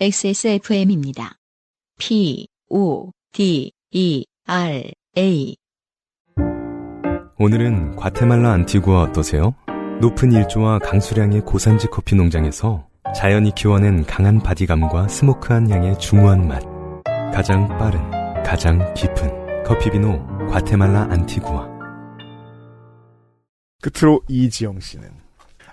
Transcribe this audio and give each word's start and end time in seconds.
XSFM입니다. 0.00 1.32
P, 1.98 2.46
O, 2.70 3.10
D, 3.32 3.72
E, 3.90 4.24
R, 4.46 4.92
A. 5.16 5.56
오늘은 7.36 7.96
과테말라 7.96 8.52
안티구아 8.52 9.02
어떠세요? 9.02 9.56
높은 10.00 10.30
일조와 10.30 10.78
강수량의 10.78 11.40
고산지 11.40 11.88
커피 11.88 12.14
농장에서 12.14 12.86
자연이 13.12 13.52
키워낸 13.56 14.04
강한 14.04 14.38
바디감과 14.38 15.08
스모크한 15.08 15.68
향의 15.68 15.98
중후한 15.98 16.46
맛. 16.46 16.62
가장 17.34 17.66
빠른, 17.76 17.98
가장 18.44 18.94
깊은 18.94 19.64
커피비노 19.64 20.46
과테말라 20.48 21.08
안티구아. 21.10 21.68
끝으로 23.82 24.20
이지영 24.28 24.78
씨는 24.78 25.10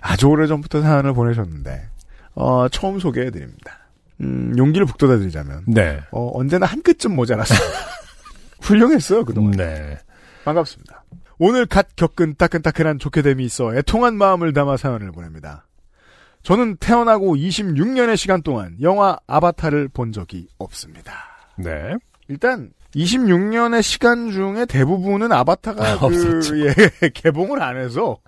아주 0.00 0.26
오래전부터 0.26 0.82
사연을 0.82 1.14
보내셨는데 1.14 1.90
어, 2.34 2.68
처음 2.68 2.98
소개해드립니다. 2.98 3.85
음, 4.20 4.54
용기를 4.56 4.86
북돋아 4.86 5.18
드리자면 5.18 5.64
네. 5.66 6.00
어, 6.10 6.30
언제나 6.34 6.66
한 6.66 6.82
끗좀 6.82 7.14
모자랐어요. 7.14 7.58
훌륭했어요 8.60 9.24
그동안. 9.24 9.52
네. 9.52 9.98
반갑습니다. 10.44 11.04
오늘 11.38 11.66
갓 11.66 11.94
겪은 11.96 12.36
따끈따끈한 12.38 12.98
좋게됨이 12.98 13.44
있어 13.44 13.74
애통한 13.74 14.16
마음을 14.16 14.52
담아 14.52 14.76
사연을 14.76 15.12
보냅니다. 15.12 15.66
저는 16.42 16.76
태어나고 16.76 17.36
26년의 17.36 18.16
시간 18.16 18.42
동안 18.42 18.76
영화 18.80 19.18
아바타를 19.26 19.88
본 19.88 20.12
적이 20.12 20.48
없습니다. 20.58 21.12
네. 21.58 21.96
일단 22.28 22.70
26년의 22.94 23.82
시간 23.82 24.30
중에 24.30 24.64
대부분은 24.64 25.30
아바타가 25.32 25.84
아, 25.84 25.98
그. 25.98 26.40
예, 26.66 27.08
개봉을 27.10 27.62
안 27.62 27.76
해서 27.76 28.18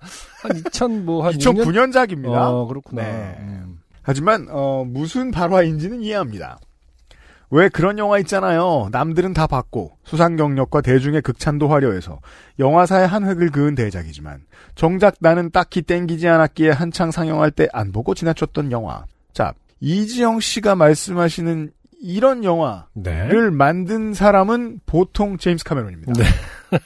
한 0.41 0.57
2000, 0.57 1.05
뭐, 1.05 1.25
한 1.25 1.33
2009년작입니다. 1.33 2.35
어, 2.35 2.67
그렇구나. 2.67 3.01
네. 3.01 3.37
음. 3.39 3.78
하지만 4.09 4.47
어, 4.49 4.83
무슨 4.87 5.29
발화인지는 5.29 6.01
이해합니다. 6.01 6.57
왜 7.51 7.69
그런 7.69 7.99
영화 7.99 8.17
있잖아요. 8.17 8.89
남들은 8.91 9.35
다 9.35 9.45
봤고 9.45 9.91
수상 10.03 10.35
경력과 10.35 10.81
대중의 10.81 11.21
극찬도 11.21 11.67
화려해서 11.67 12.19
영화사의 12.57 13.07
한 13.07 13.23
획을 13.23 13.51
그은 13.51 13.75
대작이지만 13.75 14.41
정작 14.73 15.13
나는 15.19 15.51
딱히 15.51 15.83
땡기지 15.83 16.27
않았기에 16.27 16.71
한창 16.71 17.11
상영할 17.11 17.51
때 17.51 17.67
안 17.71 17.91
보고 17.91 18.15
지나쳤던 18.15 18.71
영화. 18.71 19.05
자 19.31 19.53
이지영 19.79 20.39
씨가 20.39 20.73
말씀하시는 20.73 21.69
이런 22.01 22.43
영화를 22.43 22.89
네. 22.95 23.49
만든 23.51 24.15
사람은 24.15 24.79
보통 24.87 25.37
제임스 25.37 25.65
카메론입니다. 25.65 26.13
네. 26.13 26.23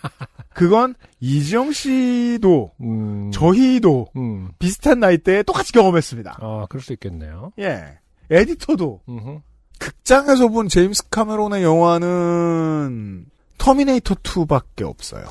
그건 0.54 0.96
이지영 1.20 1.72
씨도 1.72 2.72
음. 2.82 3.32
저희도 3.32 4.08
음. 4.16 4.50
비슷한 4.60 5.00
나이대에 5.00 5.44
똑같이 5.44 5.72
경험했습니다. 5.74 6.38
아, 6.40 6.66
그럴 6.70 6.82
수 6.82 6.94
있겠네요. 6.94 7.52
예. 7.60 8.00
에디터도 8.30 9.02
음흠. 9.10 9.40
극장에서 9.80 10.48
본 10.48 10.70
제임스 10.70 11.10
카메론의 11.10 11.64
영화는 11.64 13.26
터미네이터 13.58 14.16
2밖에 14.16 14.84
없어요. 14.84 15.26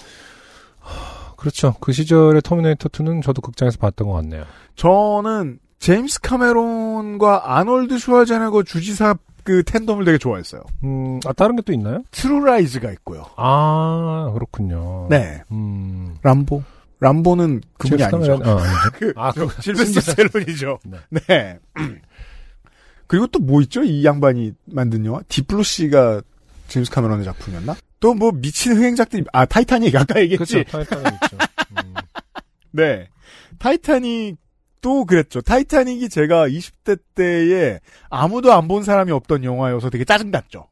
그렇죠. 1.36 1.74
그 1.80 1.92
시절의 1.92 2.42
터미네이터 2.42 2.88
2는 2.88 3.22
저도 3.22 3.40
극장에서 3.40 3.78
봤던 3.78 4.08
것 4.08 4.14
같네요. 4.14 4.44
저는 4.76 5.58
제임스 5.78 6.20
카메론과 6.20 7.56
아놀드 7.56 7.98
슈왈제네거 7.98 8.62
주지사 8.62 9.16
그 9.44 9.62
tandem을 9.64 10.04
되게 10.04 10.18
좋아했어요. 10.18 10.62
음, 10.84 11.18
아, 11.26 11.32
다른 11.32 11.56
게 11.56 11.62
또 11.62 11.72
있나요? 11.72 12.02
True 12.12 12.44
Lies가 12.44 12.90
있고요. 12.92 13.24
아, 13.36 14.30
그렇군요. 14.34 15.08
네. 15.10 15.42
음. 15.50 16.16
람보. 16.22 16.62
람보는 17.00 17.62
그분이 17.78 18.02
아니죠. 18.04 18.34
아니죠. 18.34 18.58
그, 18.98 19.12
아, 19.16 19.32
저, 19.34 19.46
그- 19.48 19.60
실베스터 19.62 20.00
스탤론이죠. 20.00 20.78
네. 20.84 20.98
네. 21.26 21.58
그리고 23.08 23.26
또 23.26 23.40
뭐 23.40 23.60
있죠? 23.62 23.82
이 23.82 24.04
양반이 24.04 24.52
만든 24.66 25.04
영화? 25.04 25.20
Deep 25.28 25.45
Blue 25.45 25.62
Sea가 25.62 26.22
제임스 26.68 26.90
카메론의 26.90 27.24
작품이었나? 27.24 27.74
또 28.00 28.14
뭐 28.14 28.32
미친 28.32 28.76
흥행작들이, 28.76 29.24
아, 29.32 29.44
타이타닉 29.44 29.94
아까 29.96 30.20
얘기했지? 30.20 30.64
그렇죠. 30.64 30.70
타이타닉 30.86 31.12
있죠. 31.24 31.36
음. 31.84 31.94
네. 32.70 33.08
타이타닉 33.58 34.36
도 34.82 35.04
그랬죠. 35.06 35.40
타이타닉이 35.40 36.08
제가 36.10 36.48
20대 36.48 36.98
때에 37.14 37.80
아무도 38.10 38.52
안 38.52 38.68
본 38.68 38.82
사람이 38.82 39.10
없던 39.12 39.44
영화여서 39.44 39.88
되게 39.90 40.04
짜증났죠. 40.04 40.66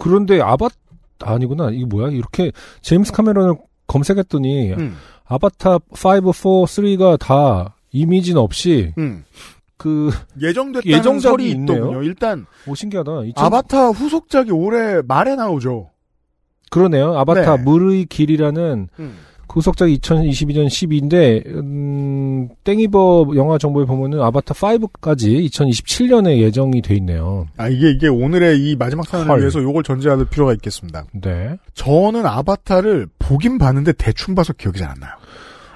그런데 0.00 0.40
아바, 0.40 0.68
아니구나. 1.18 1.70
이게 1.72 1.84
뭐야? 1.84 2.10
이렇게 2.10 2.52
제임스 2.80 3.10
카메론을 3.12 3.56
검색했더니 3.88 4.72
음, 4.74 4.96
아바타 5.24 5.74
5, 5.74 5.80
4, 5.96 6.02
3가 6.02 7.18
다 7.18 7.74
이미지는 7.90 8.40
없이 8.40 8.94
음. 8.98 9.24
그, 9.76 10.10
예정됐다는 10.40 10.96
예정작이 10.96 11.50
있네요. 11.50 11.76
있더군요. 11.76 12.02
일단 12.04 12.46
오, 12.68 12.76
신기하다. 12.76 13.24
2000 13.24 13.44
아바타 13.44 13.88
후속작이 13.88 14.52
올해 14.52 15.02
말에 15.02 15.34
나오죠. 15.34 15.90
그러네요. 16.70 17.18
아바타 17.18 17.56
네. 17.56 17.62
물의 17.64 18.04
길이라는 18.06 18.88
음. 18.96 19.18
그 19.50 19.58
후속작이 19.58 19.98
2022년 19.98 20.66
10위인데, 20.68 21.44
음, 21.46 22.48
땡이버 22.62 23.32
영화 23.34 23.58
정보에 23.58 23.84
보면은 23.84 24.20
아바타 24.22 24.54
5까지 24.54 25.44
2027년에 25.50 26.38
예정이 26.38 26.80
돼 26.82 26.94
있네요. 26.98 27.48
아 27.56 27.66
이게 27.68 27.90
이게 27.90 28.06
오늘의 28.06 28.60
이 28.60 28.76
마지막 28.76 29.08
사연을 29.08 29.28
헐. 29.28 29.40
위해서 29.40 29.60
요걸 29.60 29.82
전제할 29.82 30.24
필요가 30.26 30.52
있겠습니다. 30.52 31.04
네. 31.20 31.56
저는 31.74 32.26
아바타를 32.26 33.08
보긴 33.18 33.58
봤는데 33.58 33.94
대충 33.94 34.36
봐서 34.36 34.52
기억이 34.52 34.78
잘 34.78 34.90
안 34.90 35.00
나요. 35.00 35.12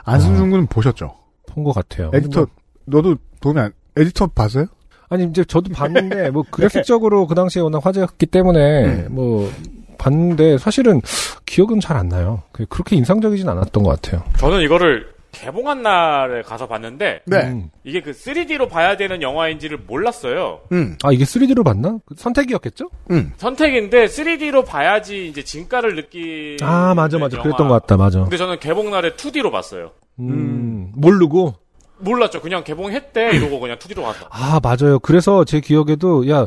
안승준 0.04 0.50
군은 0.50 0.66
보셨죠? 0.68 1.12
본 1.48 1.64
것 1.64 1.72
같아요. 1.72 2.12
에디터 2.14 2.40
뭐, 2.40 2.46
너도 2.84 3.16
도움이 3.40 3.58
안 3.58 3.72
에디터 3.96 4.28
봤어요? 4.28 4.66
아니, 5.08 5.24
이제 5.24 5.44
저도 5.44 5.72
봤는데, 5.72 6.30
뭐, 6.30 6.44
그래픽적으로 6.50 7.26
그 7.26 7.34
당시에 7.34 7.60
워낙 7.62 7.84
화제였기 7.84 8.26
때문에, 8.26 8.84
음. 8.84 9.08
뭐, 9.10 9.50
봤는데, 9.98 10.58
사실은 10.58 11.00
기억은 11.46 11.80
잘 11.80 11.96
안 11.96 12.08
나요. 12.08 12.42
그- 12.52 12.66
그렇게 12.66 12.96
인상적이진 12.96 13.48
않았던 13.48 13.82
것 13.82 14.00
같아요. 14.00 14.22
저는 14.38 14.60
이거를 14.62 15.12
개봉한 15.32 15.82
날에 15.82 16.42
가서 16.42 16.68
봤는데 16.68 17.22
네. 17.26 17.36
음. 17.48 17.68
이게 17.82 18.00
그 18.00 18.12
3D로 18.12 18.68
봐야 18.70 18.96
되는 18.96 19.20
영화인지를 19.20 19.78
몰랐어요. 19.86 20.60
음. 20.70 20.96
아, 21.02 21.10
이게 21.10 21.24
3D로 21.24 21.64
봤나? 21.64 21.98
그 22.06 22.14
선택이었겠죠? 22.16 22.88
음. 23.10 23.32
선택인데 23.36 24.06
3D로 24.06 24.64
봐야지 24.64 25.26
이제 25.26 25.42
진가를 25.42 25.96
느끼. 25.96 26.56
아, 26.62 26.94
맞아, 26.94 27.18
맞아. 27.18 27.40
그랬던 27.42 27.66
것 27.66 27.80
같다, 27.80 27.96
맞아. 27.96 28.20
근데 28.20 28.36
저는 28.36 28.60
개봉 28.60 28.90
날에 28.92 29.10
2D로 29.14 29.50
봤어요. 29.50 29.90
음, 30.20 30.92
모르고. 30.94 31.54
몰랐죠. 31.98 32.40
그냥 32.40 32.62
개봉했대 32.62 33.30
이러고 33.36 33.58
그냥 33.58 33.76
2D로 33.78 34.02
갔어. 34.04 34.26
아, 34.30 34.60
맞아요. 34.62 35.00
그래서 35.00 35.44
제 35.44 35.58
기억에도, 35.60 36.28
야, 36.30 36.46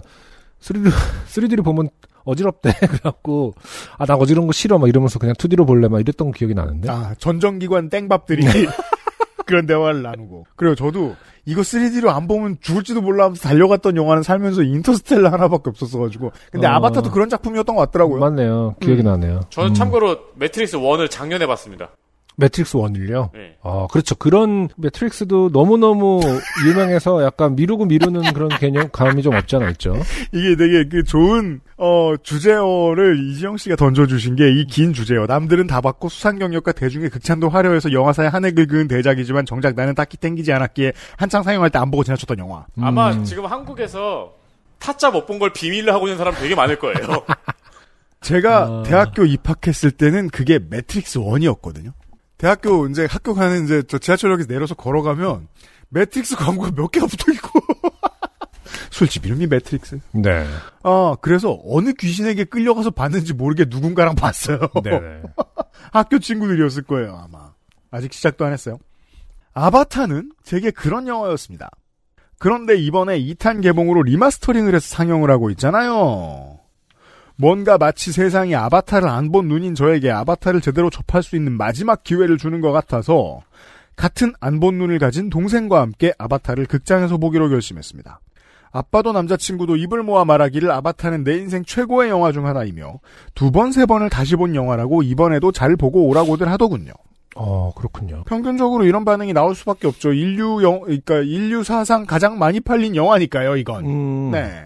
3D, 0.62 0.92
3D로 1.30 1.62
보면 1.66 1.90
어지럽대. 2.28 2.74
그래갖고, 2.88 3.54
아, 3.98 4.06
나 4.06 4.16
어지러운 4.16 4.48
거 4.48 4.54
싫어. 4.54 4.78
막 4.78 4.88
이러면서 4.88 5.18
그냥 5.20 5.36
2D로 5.36 5.66
볼래. 5.66 5.88
막 5.88 6.00
이랬던 6.00 6.32
기억이 6.32 6.54
나는데. 6.54 6.90
아, 6.90 7.16
전정기관 7.18 7.90
땡밥들이 7.90 8.44
그런 9.46 9.66
대화를 9.66 10.04
나누고. 10.04 10.46
그리고 10.56 10.76
저도 10.76 11.16
이거 11.46 11.62
3D로 11.62 12.10
안 12.10 12.28
보면 12.28 12.58
죽을지도 12.60 13.02
몰라 13.02 13.24
하면서 13.26 13.42
달려갔던 13.48 13.96
영화는 13.96 14.22
살면서 14.22 14.64
인터스텔라 14.64 15.32
하나밖에 15.32 15.70
없었어가지고. 15.70 16.32
근데 16.52 16.68
어. 16.68 16.72
아바타도 16.72 17.12
그런 17.12 17.30
작품이었던 17.30 17.76
것 17.76 17.82
같더라고요. 17.84 18.20
맞네요. 18.20 18.76
기억이 18.82 19.02
음. 19.02 19.06
나네요. 19.06 19.42
저는 19.50 19.72
음. 19.72 19.74
참고로 19.74 20.18
매트릭스 20.36 20.78
1을 20.78 21.10
작년에 21.10 21.48
봤습니다. 21.48 21.92
매트릭스 22.40 22.78
1이요? 22.78 23.32
네. 23.34 23.56
아, 23.64 23.88
그렇죠. 23.92 24.14
그런 24.16 24.70
매트릭스도 24.78 25.50
너무너무 25.52 26.20
유명해서 26.68 27.24
약간 27.24 27.56
미루고 27.56 27.86
미루는 27.86 28.32
그런 28.34 28.50
개념, 28.50 28.90
감이 28.92 29.24
좀 29.24 29.36
없지 29.36 29.56
않아 29.56 29.72
있죠. 29.72 29.96
이게 30.32 30.56
되게 30.56 30.88
그 30.88 31.04
좋은, 31.04 31.62
어, 31.78 32.14
주제어를 32.22 33.20
이지영 33.32 33.58
씨가 33.58 33.76
던져주신 33.76 34.36
게 34.36 34.48
이 34.52 34.66
긴 34.68 34.94
주제어. 34.94 35.26
남들은 35.26 35.66
다 35.66 35.82
봤고 35.82 36.10
수상 36.10 36.38
경력과 36.38 36.74
대중의 36.74 37.10
극찬도 37.10 37.50
화려해서 37.50 37.92
영화사의 37.92 38.30
한 38.30 38.46
획을 38.46 38.68
그은 38.68 38.88
대작이지만 38.88 39.48
정작 39.48 39.74
나는 39.76 39.96
딱히 39.96 40.16
땡기지 40.18 40.54
않았기에 40.54 40.94
한창 41.18 41.42
상영할 41.42 41.72
때 41.72 41.80
안 41.80 41.90
보고 41.90 42.04
지나쳤던 42.04 42.38
영화. 42.38 42.66
아마 42.80 43.12
음. 43.14 43.24
지금 43.24 43.46
한국에서 43.48 44.34
타짜 44.78 45.10
못 45.10 45.26
본 45.26 45.40
걸 45.40 45.54
비밀로 45.54 45.92
하고 45.92 46.06
있는 46.08 46.18
사람 46.20 46.36
되게 46.36 46.54
많을 46.54 46.78
거예요. 46.78 46.98
제가 48.22 48.64
아. 48.64 48.84
대학교 48.86 49.26
입학했을 49.26 49.90
때는 49.92 50.30
그게 50.30 50.60
매트릭스 50.60 51.20
1이었거든요. 51.20 51.94
대학교 52.38 52.88
이제 52.88 53.08
학교 53.10 53.34
가는 53.34 53.64
이제 53.64 53.84
저 53.88 53.98
지하철역에서 53.98 54.48
내려서 54.48 54.76
걸어가면 54.76 55.48
매트릭스 55.90 56.36
광고가 56.36 56.72
몇 56.72 56.90
개가 56.92 57.08
붙어 57.08 57.32
있고 57.34 57.60
술집 58.92 59.26
이름이 59.26 59.48
매트릭스. 59.48 60.00
네. 60.12 60.46
아 60.84 61.16
그래서 61.22 61.60
어느 61.66 61.94
귀신에게 61.94 62.46
끌려가서 62.46 62.92
봤는지 62.92 63.34
모르게 63.34 63.66
누군가랑 63.68 64.16
봤어요. 64.16 64.60
네네. 64.84 65.24
학교 65.92 66.20
친구들이었을 66.20 66.84
거예요 66.84 67.16
아마. 67.16 67.54
아직 67.92 68.14
시작도 68.14 68.46
안 68.46 68.54
했어요. 68.54 68.78
아바타는 69.54 70.34
되게 70.46 70.72
그런 70.72 71.08
영화였습니다. 71.08 71.70
그런데 72.40 72.76
이번에 72.76 73.20
2탄 73.20 73.64
개봉으로 73.64 74.04
remastering을 74.04 74.76
해서 74.76 74.88
상영을 74.88 75.32
하고 75.32 75.50
있잖아요. 75.52 76.57
뭔가 77.38 77.78
마치 77.78 78.12
세상이 78.12 78.56
아바타를 78.56 79.08
안 79.08 79.32
본 79.32 79.48
눈인 79.48 79.76
저에게 79.76 80.10
아바타를 80.12 80.62
제대로 80.62 80.90
접할 80.90 81.22
수 81.24 81.36
있는 81.36 81.52
마지막 81.54 82.04
기회를 82.04 82.38
주는 82.38 82.62
것 82.62 82.72
같아서 82.72 83.42
같은 83.96 84.34
안 84.40 84.60
본 84.60 84.78
눈을 84.78 85.00
가진 85.00 85.30
동생과 85.30 85.82
함께 85.82 86.14
아바타를 86.18 86.66
극장에서 86.66 87.18
보기로 87.18 87.50
결심했습니다. 87.50 88.20
아빠도 88.72 89.12
남자친구도 89.12 89.76
입을 89.76 90.04
모아 90.04 90.26
말하기를 90.26 90.70
아바타는 90.72 91.24
내 91.24 91.38
인생 91.38 91.64
최고의 91.64 92.10
영화 92.10 92.32
중 92.32 92.46
하나이며 92.46 93.00
두 93.34 93.52
번, 93.52 93.72
세 93.72 93.86
번을 93.86 94.10
다시 94.10 94.36
본 94.36 94.56
영화라고 94.56 95.04
이번에도 95.04 95.52
잘 95.52 95.76
보고 95.76 96.08
오라고들 96.08 96.50
하더군요. 96.50 96.92
어, 97.36 97.72
그렇군요. 97.76 98.24
평균적으로 98.26 98.84
이런 98.86 99.06
반응이 99.06 99.34
나올 99.34 99.56
수밖에 99.56 99.88
없죠. 99.88 100.12
인류 100.12 100.62
영, 100.64 100.82
그러니까 100.82 101.20
인류 101.20 101.64
사상 101.64 102.06
가장 102.06 102.38
많이 102.40 102.60
팔린 102.60 102.96
영화니까요, 102.96 103.58
이건. 103.58 103.86
음. 103.86 104.32
네. 104.32 104.64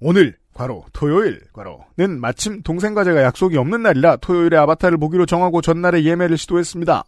오늘, 0.00 0.36
과로, 0.58 0.84
토요일, 0.92 1.40
과로는 1.52 2.20
마침 2.20 2.62
동생과 2.62 3.04
제가 3.04 3.22
약속이 3.22 3.56
없는 3.56 3.80
날이라 3.80 4.16
토요일에 4.16 4.56
아바타를 4.56 4.98
보기로 4.98 5.24
정하고 5.24 5.60
전날에 5.60 6.02
예매를 6.02 6.36
시도했습니다. 6.36 7.04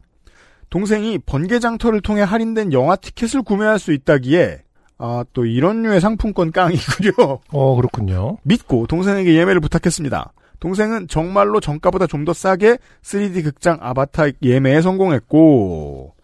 동생이 0.71 1.19
번개장터를 1.27 2.01
통해 2.01 2.23
할인된 2.23 2.73
영화 2.73 2.95
티켓을 2.95 3.43
구매할 3.43 3.81
수 3.81 3.93
있다기에, 3.93 4.63
아, 4.99 5.25
또 5.33 5.47
이런 5.47 5.83
류의 5.83 6.01
상품권 6.01 6.53
깡이군요. 6.53 7.41
어, 7.51 7.75
그렇군요. 7.75 8.37
믿고 8.45 8.87
동생에게 8.87 9.35
예매를 9.35 9.61
부탁했습니다. 9.61 10.33
동생은 10.61 11.09
정말로 11.09 11.59
정가보다 11.59 12.07
좀 12.07 12.25
더 12.25 12.33
싸게 12.33 12.79
3D 13.03 13.43
극장 13.43 13.79
아바타 13.81 14.27
예매에 14.43 14.81
성공했고 14.81 16.15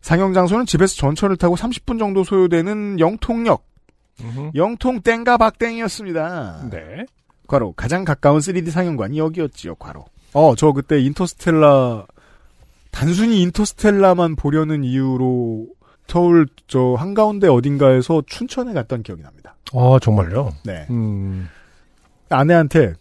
상영 0.00 0.32
장소는 0.32 0.66
집에서 0.66 0.94
전철을 0.94 1.38
타고 1.38 1.56
30분 1.56 1.98
정도 1.98 2.22
소요되는 2.22 3.00
영통역 3.00 3.64
음흠. 4.22 4.50
영통 4.54 5.00
땡가 5.02 5.36
박땡이었습니다. 5.36 6.68
네. 6.70 7.06
과로 7.46 7.72
가장 7.72 8.04
가까운 8.04 8.40
3D 8.40 8.70
상영관이 8.70 9.18
여기였지요. 9.18 9.76
과로. 9.76 10.04
어, 10.34 10.54
저 10.56 10.72
그때 10.72 11.00
인터스텔라 11.00 12.06
단순히 12.90 13.40
인터스텔라만 13.42 14.36
보려는 14.36 14.84
이유로 14.84 15.66
서울 16.06 16.46
저 16.66 16.94
한가운데 16.98 17.48
어딘가에서 17.48 18.22
춘천에 18.26 18.72
갔던 18.72 19.02
기억이 19.02 19.22
납니다. 19.22 19.54
어, 19.72 19.98
정말요? 19.98 20.52
네. 20.64 20.86
음. 20.90 21.48
아내한테 22.30 22.94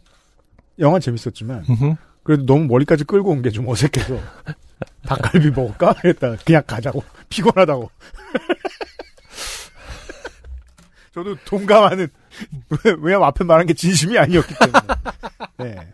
영화 0.80 1.00
재밌었지만 1.00 1.64
음흠. 1.70 1.96
그래도 2.24 2.46
너무 2.46 2.66
머리까지 2.66 3.04
끌고 3.06 3.32
온 3.32 3.42
게 3.42 3.50
좀 3.52 3.68
어색해서 3.68 4.18
닭갈비 5.08 5.52
먹을까? 5.52 5.96
했다가 6.04 6.38
그냥 6.46 6.62
가자고 6.68 7.02
피곤하다고 7.30 7.90
저도 11.18 11.36
동감하는 11.46 12.08
왜- 12.86 12.96
왜냐면 13.02 13.28
앞에 13.28 13.44
말한 13.44 13.66
게 13.66 13.74
진심이 13.74 14.18
아니었기 14.20 14.54
때문에 14.60 14.80
네. 15.76 15.88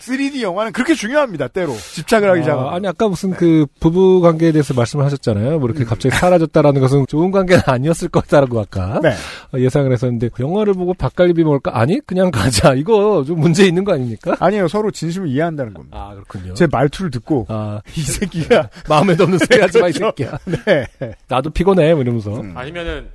3D 0.00 0.42
영화는 0.42 0.72
그렇게 0.72 0.94
중요합니다 0.94 1.48
때로 1.48 1.74
집착을 1.74 2.28
하기 2.30 2.42
시작하면 2.42 2.68
아, 2.72 2.76
아니 2.76 2.86
아까 2.86 3.08
무슨 3.08 3.30
그 3.30 3.66
부부 3.80 4.20
관계에 4.20 4.52
대해서 4.52 4.74
말씀을 4.74 5.04
하셨잖아요. 5.06 5.58
뭐 5.58 5.68
이렇게 5.68 5.84
갑자기 5.84 6.14
사라졌다라는 6.14 6.80
것은 6.80 7.06
좋은 7.08 7.30
관계는 7.30 7.62
아니었을 7.66 8.08
거다라고 8.08 8.60
아까 8.60 9.00
네. 9.02 9.10
어, 9.54 9.58
예상을 9.58 9.90
했었는데 9.90 10.28
영화를 10.38 10.74
보고 10.74 10.92
닭갈비 10.94 11.42
먹을까? 11.42 11.78
아니 11.80 12.00
그냥 12.06 12.30
가자. 12.30 12.74
이거 12.78 13.24
좀 13.26 13.40
문제 13.40 13.66
있는 13.66 13.84
거 13.84 13.94
아닙니까? 13.94 14.36
아니에요 14.38 14.68
서로 14.68 14.90
진심을 14.90 15.28
이해한다는 15.28 15.72
겁니다 15.74 15.96
아 15.98 16.14
그렇군요. 16.14 16.54
제 16.54 16.66
말투를 16.70 17.10
듣고 17.10 17.46
아 17.48 17.80
이 17.96 18.00
새끼가 18.02 18.68
마음에도 18.88 19.24
없는 19.24 19.38
소리 19.38 19.60
하지 19.60 19.80
마 19.80 19.88
이 19.88 19.92
그렇죠. 19.92 20.12
새끼야. 20.16 20.38
네. 20.66 20.86
나도 21.28 21.50
피곤해 21.50 21.94
뭐 21.94 22.02
이러면서. 22.02 22.38
음. 22.40 22.56
아니면은 22.56 23.08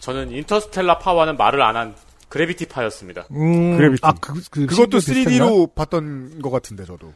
저는 0.00 0.30
인터스텔라 0.32 0.98
파와는 0.98 1.36
말을 1.36 1.62
안 1.62 1.76
한 1.76 1.94
그래비티 2.28 2.66
파였습니다. 2.66 3.24
음, 3.32 3.76
그래비티. 3.76 4.00
아, 4.04 4.12
그, 4.20 4.32
그 4.50 4.64
그것도 4.66 4.98
비슷했나? 4.98 5.30
3D로 5.46 5.74
봤던 5.74 6.40
것 6.40 6.50
같은데 6.50 6.84
저도 6.84 7.12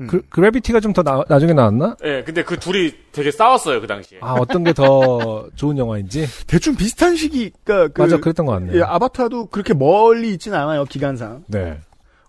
음. 0.00 0.06
그, 0.06 0.22
그래비티가 0.28 0.78
좀 0.78 0.92
더 0.92 1.02
나중에 1.28 1.52
나왔나? 1.52 1.96
예, 2.04 2.22
근데 2.22 2.44
그 2.44 2.58
둘이 2.60 2.92
되게 3.10 3.32
싸웠어요 3.32 3.80
그 3.80 3.86
당시에. 3.88 4.18
아 4.20 4.34
어떤 4.34 4.62
게 4.62 4.72
더 4.72 5.48
좋은 5.56 5.76
영화인지 5.78 6.26
대충 6.46 6.76
비슷한 6.76 7.16
시기가 7.16 7.88
그 7.88 8.00
맞아 8.00 8.18
그랬던 8.18 8.46
것 8.46 8.52
같네요. 8.52 8.78
예, 8.78 8.82
아바타도 8.82 9.46
그렇게 9.46 9.74
멀리 9.74 10.32
있진 10.32 10.54
않아요 10.54 10.84
기간상 10.84 11.42
네. 11.48 11.80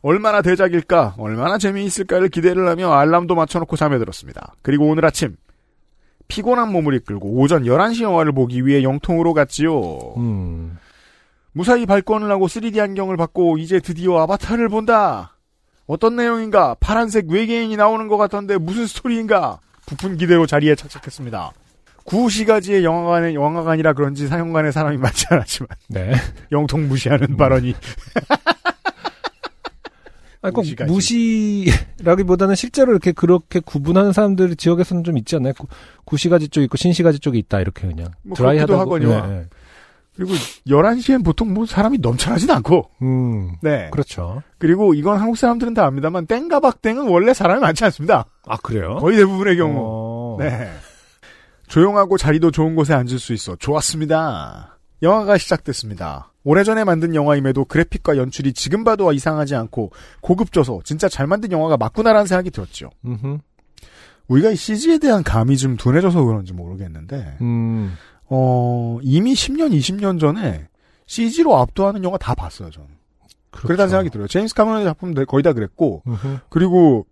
얼마나 0.02 0.42
대작일까 0.42 1.16
얼마나 1.20 1.58
재미있을까를 1.60 2.30
기대를 2.30 2.68
하며 2.68 2.92
알람도 2.94 3.36
맞춰놓고 3.36 3.76
잠에 3.78 4.00
들었습니다 4.00 4.54
그리고 4.64 4.88
오늘 4.90 5.06
아침 5.06 5.36
피곤한 6.28 6.72
몸을 6.72 6.96
이끌고 6.96 7.40
오전 7.40 7.64
11시 7.64 8.04
영화를 8.04 8.32
보기 8.32 8.66
위해 8.66 8.84
영통으로 8.84 9.34
갔지요. 9.34 10.16
음. 10.18 10.78
무사히 11.52 11.86
발권을 11.86 12.32
하고 12.32 12.48
3D 12.48 12.80
안경을 12.80 13.16
받고 13.18 13.58
이제 13.58 13.80
드디어 13.80 14.20
아바타를 14.22 14.70
본다. 14.70 15.38
어떤 15.86 16.16
내용인가? 16.16 16.76
파란색 16.80 17.28
외계인이 17.30 17.76
나오는 17.76 18.08
것 18.08 18.18
같던데 18.18 18.58
무슨 18.58 18.88
스토리인가? 18.88 19.60
부푼 19.86 20.18
기대로 20.18 20.46
자리에 20.46 20.76
착착했습니다. 20.76 21.52
구시가지의 22.06 22.84
영화관에 22.84 23.34
영화관이라 23.34 23.94
그런지 23.94 24.28
사용관에 24.28 24.72
사람이 24.72 24.98
많지 25.00 25.26
않았지만 25.30 25.68
네. 25.90 26.14
영통 26.52 26.88
무시하는 26.88 27.38
발언이 27.38 27.76
아니, 30.44 30.54
꼭 30.54 30.62
무시까지. 30.62 30.92
무시라기보다는 30.92 32.56
실제로 32.56 32.92
이렇게 32.92 33.12
그렇게 33.12 33.60
구분하는 33.60 34.12
사람들 34.14 34.56
지역에서는 34.56 35.04
좀 35.04 35.18
있지 35.18 35.36
않나요? 35.38 35.54
구, 35.58 35.68
구시가지 36.06 36.50
쪽 36.50 36.62
있고 36.62 36.78
신시가지 36.78 37.20
쪽이 37.20 37.40
있다 37.40 37.60
이렇게 37.62 37.88
그냥 37.88 38.10
뭐 38.24 38.36
드라이하다고. 38.36 38.86
그렇기도 38.90 39.14
하거니와. 39.14 39.28
네. 39.28 39.46
그리고 40.16 40.34
11시엔 40.68 41.26
보통 41.26 41.54
뭐 41.56 41.66
사람이 41.66 41.98
넘쳐나진 42.00 42.52
않고 42.52 42.92
음. 43.02 43.56
네 43.64 43.90
그렇죠. 43.92 44.44
그리고 44.60 44.94
이건 44.94 45.18
한국 45.20 45.38
사람들은 45.38 45.74
다 45.74 45.86
압니다만 45.88 46.28
땡가박땡은 46.28 47.08
원래 47.08 47.34
사람이 47.34 47.62
많지 47.62 47.84
않습니다 47.86 48.26
아 48.46 48.58
그래요? 48.58 48.98
거의 48.98 49.18
대부분의 49.18 49.58
경우 49.58 49.74
어. 49.76 50.38
네 50.40 50.70
조용하고 51.68 52.20
자리도 52.20 52.52
좋은 52.52 52.76
곳에 52.76 52.94
앉을 52.94 53.18
수 53.18 53.34
있어 53.34 53.56
좋았습니다 53.56 54.78
영화가 55.02 55.40
시작됐습니다 55.40 56.32
오래전에 56.44 56.84
만든 56.84 57.16
영화임에도 57.16 57.66
그래픽과 57.66 58.18
연출이 58.18 58.54
지금 58.54 58.84
봐도 58.84 59.12
이상하지 59.12 59.56
않고 59.56 59.92
고급져서 60.22 60.82
진짜 60.84 61.08
잘 61.08 61.28
만든 61.28 61.52
영화가 61.52 61.78
맞구나라는 61.78 62.28
생각이 62.28 62.52
들었죠 62.52 62.90
음흠. 63.06 63.38
우리가 64.28 64.52
이 64.52 64.56
CG에 64.56 64.98
대한 65.00 65.24
감이 65.24 65.58
좀 65.58 65.78
둔해져서 65.78 66.24
그런지 66.24 66.54
모르겠는데 66.54 67.38
음. 67.42 67.94
어, 68.36 68.98
이미 69.04 69.34
10년, 69.34 69.72
20년 69.78 70.20
전에 70.20 70.68
CG로 71.06 71.58
압도하는 71.58 72.04
영화 72.04 72.18
다 72.18 72.34
봤어요, 72.34 72.72
저는. 72.72 72.88
그렇죠. 73.52 73.68
그랬다는 73.68 73.90
생각이 73.90 74.10
들어요. 74.10 74.28
제임스 74.28 74.56
카메론의 74.56 74.86
작품 74.86 75.14
거의 75.14 75.44
다 75.44 75.54
그랬고, 75.54 76.02
음흠. 76.08 76.40
그리고, 76.50 77.06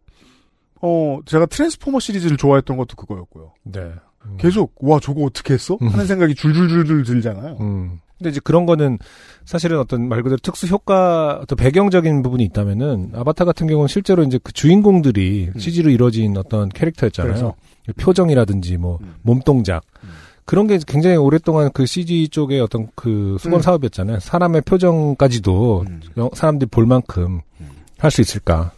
어, 0.81 1.19
제가 1.25 1.45
트랜스포머 1.45 1.99
시리즈를 1.99 2.37
좋아했던 2.37 2.77
것도 2.77 2.95
그거였고요. 2.95 3.53
네. 3.63 3.93
음. 4.25 4.37
계속, 4.39 4.73
와, 4.79 4.99
저거 4.99 5.23
어떻게 5.23 5.53
했어? 5.53 5.77
음. 5.81 5.89
하는 5.89 6.07
생각이 6.07 6.33
줄줄줄줄 6.33 7.03
들잖아요. 7.03 7.57
음. 7.59 7.99
근데 8.21 8.29
이제 8.29 8.39
그런 8.43 8.67
거는 8.67 8.99
사실은 9.45 9.79
어떤 9.79 10.07
말 10.07 10.21
그대로 10.21 10.37
특수 10.37 10.67
효과, 10.67 11.39
어떤 11.41 11.57
배경적인 11.57 12.21
부분이 12.21 12.43
있다면은 12.45 13.13
아바타 13.15 13.45
같은 13.45 13.65
경우는 13.65 13.87
실제로 13.87 14.21
이제 14.23 14.39
그 14.43 14.53
주인공들이 14.53 15.49
음. 15.55 15.59
CG로 15.59 15.89
이루어진 15.89 16.37
어떤 16.37 16.69
캐릭터였잖아요. 16.69 17.33
그래서? 17.33 17.55
표정이라든지 17.99 18.77
뭐 18.77 18.99
음. 19.01 19.15
몸동작. 19.23 19.83
음. 20.03 20.09
그런 20.45 20.67
게 20.67 20.77
굉장히 20.85 21.15
오랫동안 21.17 21.71
그 21.73 21.85
CG 21.87 22.29
쪽의 22.29 22.61
어떤 22.61 22.87
그 22.93 23.37
수건 23.39 23.59
음. 23.59 23.61
사업이었잖아요. 23.61 24.19
사람의 24.19 24.61
표정까지도 24.61 25.85
음. 25.87 26.01
영- 26.17 26.29
사람들이 26.33 26.69
볼 26.69 26.85
만큼 26.85 27.41
음. 27.59 27.69
할수 27.97 28.21
있을까. 28.21 28.71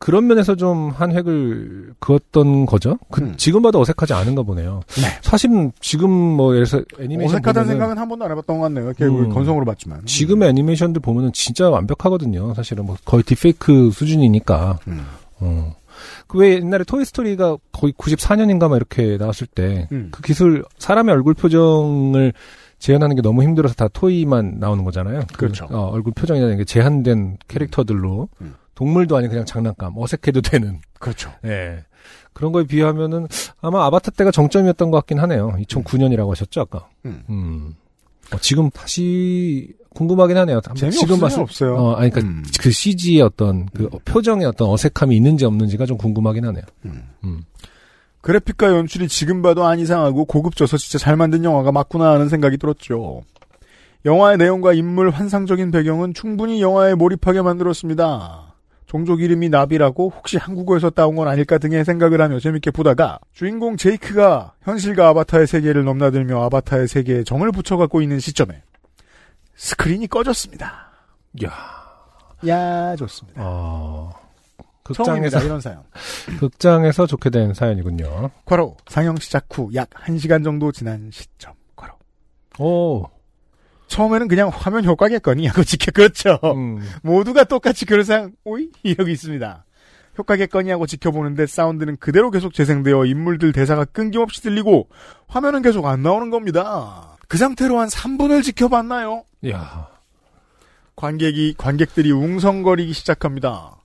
그런 0.00 0.26
면에서 0.26 0.54
좀 0.54 0.92
한 0.92 1.12
획을 1.12 1.94
그었던 1.98 2.66
거죠. 2.66 2.98
그 3.10 3.22
음. 3.22 3.34
지금 3.36 3.62
봐도 3.62 3.80
어색하지 3.80 4.12
않은가 4.14 4.42
보네요. 4.42 4.80
네. 4.96 5.08
사실은 5.22 5.72
지금 5.80 6.10
뭐 6.10 6.54
예를 6.54 6.66
들어서 6.66 6.84
애니메이션 6.98 7.36
어색하다는 7.36 7.62
보면은 7.62 7.72
생각은 7.72 7.98
한 7.98 8.08
번도 8.08 8.24
안 8.24 8.30
해봤던 8.30 8.58
것 8.58 8.62
같네요. 8.64 8.86
이렇게 8.86 9.04
음. 9.04 9.30
건성으로 9.30 9.64
봤지만. 9.64 10.04
지금의 10.06 10.50
애니메이션들 10.50 11.00
보면은 11.00 11.32
진짜 11.32 11.70
완벽하거든요. 11.70 12.54
사실은 12.54 12.86
뭐 12.86 12.96
거의 13.04 13.22
딥페이크 13.22 13.90
수준이니까. 13.92 14.78
음. 14.88 15.04
어. 15.40 15.76
그왜 16.26 16.56
옛날에 16.56 16.84
토이 16.84 17.04
스토리가 17.04 17.58
거의 17.72 17.92
94년인가 17.92 18.68
막 18.68 18.76
이렇게 18.76 19.16
나왔을 19.18 19.46
때그 19.46 19.94
음. 19.94 20.10
기술 20.24 20.64
사람의 20.78 21.14
얼굴 21.14 21.34
표정을 21.34 22.32
재현하는 22.78 23.14
게 23.14 23.22
너무 23.22 23.42
힘들어서 23.44 23.74
다 23.74 23.86
토이만 23.92 24.56
나오는 24.58 24.82
거잖아요. 24.84 25.20
그, 25.32 25.46
그렇죠. 25.46 25.66
어, 25.70 25.90
얼굴 25.92 26.12
표정이라는 26.14 26.56
게 26.56 26.64
제한된 26.64 27.38
캐릭터들로 27.46 28.28
음. 28.40 28.54
동물도 28.74 29.16
아닌 29.16 29.30
그냥 29.30 29.44
장난감 29.44 29.96
어색해도 29.96 30.40
되는 30.40 30.80
그렇죠. 30.98 31.32
예. 31.44 31.84
그런 32.32 32.52
거에 32.52 32.64
비하면은 32.64 33.28
아마 33.60 33.84
아바타 33.86 34.12
때가 34.12 34.30
정점이었던 34.30 34.90
것 34.90 34.96
같긴 34.98 35.18
하네요. 35.20 35.52
2009년이라고 35.58 36.30
하셨죠 36.30 36.62
아까. 36.62 36.88
음. 37.04 37.22
음. 37.28 37.74
어, 38.32 38.38
지금 38.40 38.70
다시 38.70 39.74
궁금하긴 39.90 40.36
하네요. 40.38 40.60
지금 40.90 41.20
봤을 41.20 41.40
없어요. 41.40 41.76
어, 41.76 41.94
아니, 41.94 42.10
그니까, 42.10 42.30
음. 42.30 42.42
그 42.58 42.70
CG의 42.70 43.20
어떤, 43.20 43.66
그, 43.66 43.90
표정의 44.06 44.46
어떤 44.46 44.70
어색함이 44.70 45.14
있는지 45.14 45.44
없는지가 45.44 45.84
좀 45.84 45.98
궁금하긴 45.98 46.46
하네요. 46.46 46.64
음. 46.86 47.02
음. 47.24 47.42
그래픽과 48.22 48.70
연출이 48.70 49.08
지금 49.08 49.42
봐도 49.42 49.64
안 49.64 49.80
이상하고 49.80 50.24
고급져서 50.24 50.78
진짜 50.78 50.98
잘 50.98 51.16
만든 51.16 51.44
영화가 51.44 51.72
맞구나 51.72 52.12
하는 52.12 52.28
생각이 52.28 52.56
들었죠. 52.56 53.22
영화의 54.04 54.38
내용과 54.38 54.72
인물 54.72 55.10
환상적인 55.10 55.70
배경은 55.70 56.14
충분히 56.14 56.62
영화에 56.62 56.94
몰입하게 56.94 57.42
만들었습니다. 57.42 58.51
종족 58.86 59.20
이름이 59.22 59.48
나비라고 59.48 60.12
혹시 60.14 60.36
한국어에서 60.36 60.90
따온 60.90 61.16
건 61.16 61.28
아닐까 61.28 61.58
등의 61.58 61.84
생각을 61.84 62.20
하며 62.20 62.38
재밌게 62.38 62.70
보다가 62.72 63.18
주인공 63.32 63.76
제이크가 63.76 64.54
현실과 64.62 65.08
아바타의 65.08 65.46
세계를 65.46 65.84
넘나들며 65.84 66.42
아바타의 66.44 66.88
세계에 66.88 67.24
정을 67.24 67.52
붙여갖고 67.52 68.02
있는 68.02 68.20
시점에 68.20 68.62
스크린이 69.54 70.06
꺼졌습니다. 70.08 70.90
야, 71.44 71.52
야, 72.46 72.96
좋습니다. 72.96 73.40
어, 73.42 74.10
극장에서 74.82 75.42
이런 75.44 75.60
사연. 75.60 75.82
극장에서 76.40 77.06
좋게 77.06 77.30
된 77.30 77.54
사연이군요. 77.54 78.30
괄호 78.44 78.76
상영 78.88 79.16
시작 79.16 79.46
후 79.56 79.70
약 79.74 79.88
1시간 79.90 80.44
정도 80.44 80.72
지난 80.72 81.08
시점. 81.12 81.54
괄호 81.76 81.94
오, 82.58 83.06
처음에는 83.92 84.26
그냥 84.26 84.50
화면 84.52 84.86
효과겠거니 84.86 85.46
하고 85.46 85.62
지켜 85.64 85.92
그렇죠. 85.92 86.38
음, 86.44 86.80
모두가 87.02 87.44
똑같이 87.44 87.84
그런 87.84 88.04
사양 88.04 88.32
오이 88.44 88.70
이러고 88.82 89.10
있습니다. 89.10 89.64
효과겠거니 90.16 90.70
하고 90.70 90.86
지켜보는데 90.86 91.46
사운드는 91.46 91.98
그대로 91.98 92.30
계속 92.30 92.54
재생되어 92.54 93.04
인물들 93.04 93.52
대사가 93.52 93.84
끊김없이 93.84 94.42
들리고 94.42 94.88
화면은 95.26 95.60
계속 95.60 95.86
안 95.86 96.02
나오는 96.02 96.30
겁니다. 96.30 97.18
그 97.28 97.36
상태로 97.36 97.78
한 97.78 97.88
3분을 97.88 98.42
지켜봤나요? 98.42 99.24
야, 99.50 99.88
관객이 100.96 101.54
관객들이 101.58 102.12
웅성거리기 102.12 102.92
시작합니다. 102.94 103.76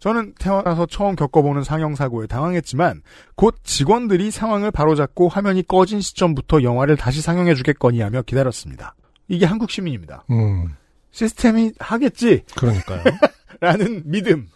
저는 0.00 0.34
태어나서 0.38 0.86
처음 0.86 1.16
겪어보는 1.16 1.64
상영 1.64 1.94
사고에 1.94 2.26
당황했지만 2.26 3.02
곧 3.36 3.56
직원들이 3.62 4.30
상황을 4.30 4.70
바로잡고 4.70 5.28
화면이 5.28 5.66
꺼진 5.66 6.00
시점부터 6.00 6.62
영화를 6.62 6.96
다시 6.96 7.20
상영해 7.20 7.54
주겠거니 7.54 8.00
하며 8.00 8.22
기다렸습니다. 8.22 8.94
이게 9.30 9.46
한국 9.46 9.70
시민입니다. 9.70 10.24
음, 10.30 10.74
시스템이 11.12 11.72
하겠지 11.78 12.42
그러니까요. 12.56 13.02
라는 13.60 14.02
믿음. 14.04 14.48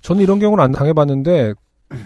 저는 0.00 0.22
이런 0.22 0.38
경우는 0.38 0.64
안 0.64 0.72
당해봤는데 0.72 1.52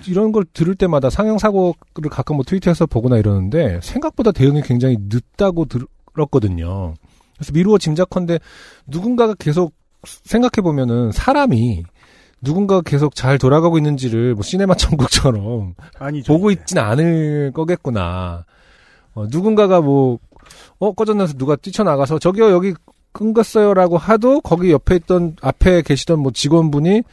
이런 0.08 0.32
걸 0.32 0.44
들을 0.52 0.74
때마다 0.74 1.10
상영 1.10 1.38
사고를 1.38 2.10
가끔 2.10 2.36
뭐 2.36 2.44
트위터에서 2.44 2.86
보거나 2.86 3.18
이러는데 3.18 3.80
생각보다 3.82 4.32
대응이 4.32 4.62
굉장히 4.62 4.96
늦다고 4.98 5.66
들었거든요. 5.66 6.94
그래서 7.36 7.52
미루어 7.52 7.78
짐작컨대 7.78 8.38
누군가가 8.86 9.34
계속 9.34 9.74
생각해 10.04 10.62
보면은 10.62 11.12
사람이 11.12 11.84
누군가가 12.40 12.82
계속 12.82 13.14
잘 13.14 13.38
돌아가고 13.38 13.78
있는지를 13.78 14.34
뭐 14.34 14.42
시네마 14.42 14.74
천국처럼 14.74 15.74
아니죠. 15.98 16.32
보고. 16.32 16.50
있진 16.50 16.78
않을 16.78 17.52
거겠구나. 17.54 18.44
어, 19.14 19.26
누군가가 19.30 19.80
뭐, 19.80 20.18
어, 20.82 20.92
꺼졌나서 20.92 21.34
누가 21.34 21.54
뛰쳐나가서 21.54 22.18
저기요, 22.18 22.50
여기 22.50 22.74
끊겼어요라고 23.12 23.98
하도 23.98 24.40
거기 24.40 24.72
옆에 24.72 24.96
있던, 24.96 25.36
앞에 25.40 25.82
계시던 25.82 26.18
뭐 26.18 26.32
직원분이 26.32 27.04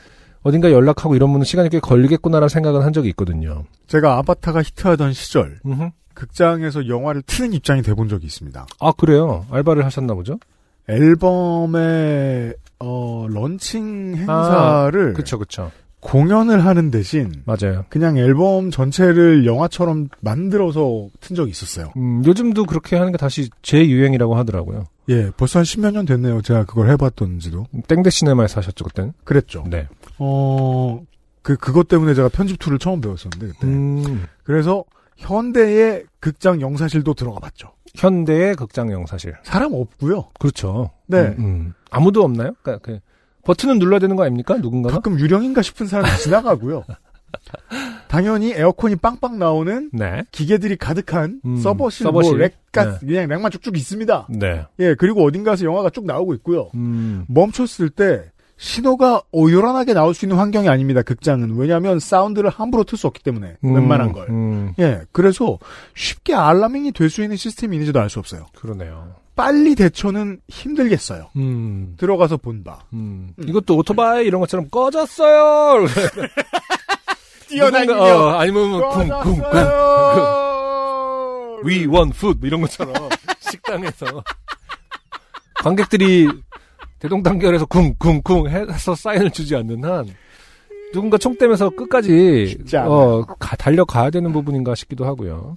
어딘가 0.42 0.72
연락하고 0.72 1.16
이러면은 1.16 1.46
시간이 1.46 1.70
꽤 1.70 1.80
걸리겠구나라는 1.80 2.50
생각은 2.50 2.82
한 2.82 2.94
적이 2.94 3.10
있거든요. 3.10 3.66
제가 3.86 4.18
아바타가 4.18 4.64
히트하던 4.64 5.14
시절 5.14 5.60
음흠. 5.68 5.90
극장에서 6.16 6.88
영화를 6.88 7.22
트는 7.22 7.54
입장이 7.54 7.84
돼본 7.84 8.10
적이 8.10 8.26
있습니다. 8.26 8.66
아, 8.80 8.92
그래요? 8.94 9.46
알바를 9.52 9.86
하셨나 9.86 10.16
보죠? 10.16 10.40
앨범의 10.88 12.56
어, 12.80 13.28
런칭 13.30 14.16
행사를 14.16 15.14
그쵸, 15.14 15.38
그쵸. 15.38 15.70
공연을 16.02 16.66
하는 16.66 16.92
대신 16.92 17.44
맞아요. 17.46 17.86
그냥 17.90 18.18
앨범 18.18 18.72
전체를 18.72 19.46
영화처럼 19.46 20.10
만들어서 20.22 21.10
튼 21.20 21.36
적이 21.36 21.52
있었어요. 21.52 21.92
음, 21.98 22.24
요즘도 22.26 22.66
그렇게 22.66 22.96
하는 22.96 23.12
게 23.12 23.18
다시 23.18 23.50
재유행이라고 23.62 24.36
하더라고요. 24.36 24.86
예, 25.10 25.32
벌써 25.36 25.60
한 25.60 25.66
십몇 25.66 25.94
년 25.94 26.06
됐네요. 26.06 26.42
제가 26.42 26.66
그걸 26.66 26.90
해봤던지도. 26.92 27.66
땡대 27.88 28.10
시네마에서 28.10 28.62
하셨죠, 28.62 28.86
그때는? 28.86 29.14
그랬죠. 29.24 29.66
네. 29.70 29.88
어, 30.20 31.02
그, 31.42 31.58
그것 31.58 31.88
때문에 31.88 32.14
제가 32.14 32.30
편집 32.30 32.60
tool을 32.60 32.80
처음 32.80 33.02
배웠었는데, 33.02 33.48
그때. 33.48 33.68
음, 33.68 34.26
그래서 34.44 34.86
현대의 35.18 36.06
극장 36.20 36.62
영사실도 36.62 37.14
들어가 37.14 37.40
봤죠. 37.40 37.72
현대의 37.96 38.56
극장 38.56 39.06
영사실. 39.08 39.34
사람 39.44 39.74
없고요. 39.74 40.30
그렇죠. 40.40 40.92
네. 41.08 41.36
음, 41.40 41.44
음. 41.44 41.74
아무도 41.90 42.24
없나요? 42.24 42.54
그러니까 42.62 42.86
그 42.86 43.00
버튼은 43.50 43.80
눌러야 43.80 44.00
되는 44.00 44.16
거 44.16 44.22
아닙니까? 44.24 44.58
누군가가? 44.58 44.94
가끔 44.98 45.20
유령인가 45.20 45.64
싶은 45.64 45.88
사람이 45.88 46.18
지나가고요. 46.20 46.84
당연히 48.08 48.52
에어컨이 48.52 48.98
빵빵 48.98 49.40
나오는 49.40 49.90
네. 49.92 50.24
기계들이 50.32 50.76
가득한 50.78 51.42
음, 51.44 51.58
서버실, 51.58 52.04
서버실. 52.04 52.32
뭐 52.32 52.40
렉가 52.40 53.00
그냥 53.00 53.28
렉만 53.28 53.50
쭉쭉 53.52 53.76
있습니다. 53.76 54.28
네. 54.30 54.66
예, 54.80 54.94
그리고 54.94 55.24
어딘가에서 55.26 55.66
영화가 55.66 55.90
쭉 55.90 56.06
나오고 56.06 56.36
있고요. 56.36 56.70
음. 56.76 57.26
멈췄을 57.28 57.90
때 57.90 58.32
신호가 58.58 59.22
오요란하게 59.32 59.94
나올 59.94 60.14
수 60.14 60.26
있는 60.26 60.38
환경이 60.38 60.70
아닙니다. 60.70 61.02
극장은 61.02 61.56
왜냐하면 61.56 62.00
사운드를 62.00 62.50
함부로 62.52 62.84
틀 62.84 62.98
수 63.00 63.08
없기 63.08 63.24
때문에 63.24 63.58
음, 63.64 63.74
웬만한 63.74 64.12
걸. 64.12 64.28
음, 64.30 64.74
예, 64.80 65.02
그래서 65.12 65.58
쉽게 65.96 66.36
알라밍이 66.36 66.92
될 66.92 67.10
수 67.10 67.24
있는 67.24 67.36
시스템이 67.36 67.76
있는지도 67.78 68.00
알 68.00 68.10
수 68.10 68.20
없어요. 68.20 68.46
그러네요. 68.56 69.16
빨리 69.40 69.74
대처는 69.74 70.42
힘들겠어요. 70.50 71.30
음. 71.38 71.94
들어가서 71.98 72.36
본 72.36 72.62
바. 72.62 72.80
음. 72.92 73.32
이것도 73.42 73.78
오토바이 73.78 74.26
이런 74.26 74.42
것처럼 74.42 74.68
꺼졌어요. 74.70 75.86
뛰어다니며 77.48 77.96
어, 77.98 78.30
아니면 78.38 78.70
뭐 78.72 78.90
쿵쿵. 78.90 79.42
위원 81.64 82.10
풋뭐 82.10 82.34
이런 82.44 82.60
것처럼 82.62 82.94
식당에서 83.40 84.06
관객들이 85.64 86.28
대동단결해서 87.00 87.66
쿵쿵쿵 87.66 88.50
해서 88.50 88.94
사인을 88.94 89.32
주지 89.32 89.56
않는 89.56 89.86
한 89.86 90.06
누군가 90.92 91.18
총 91.18 91.38
떼면서 91.38 91.70
끝까지. 91.70 92.58
어, 92.92 93.26
가- 93.40 93.56
달려가야 93.56 94.10
되는 94.10 94.34
부분인가 94.34 94.76
싶기도 94.76 95.06
하고요. 95.06 95.56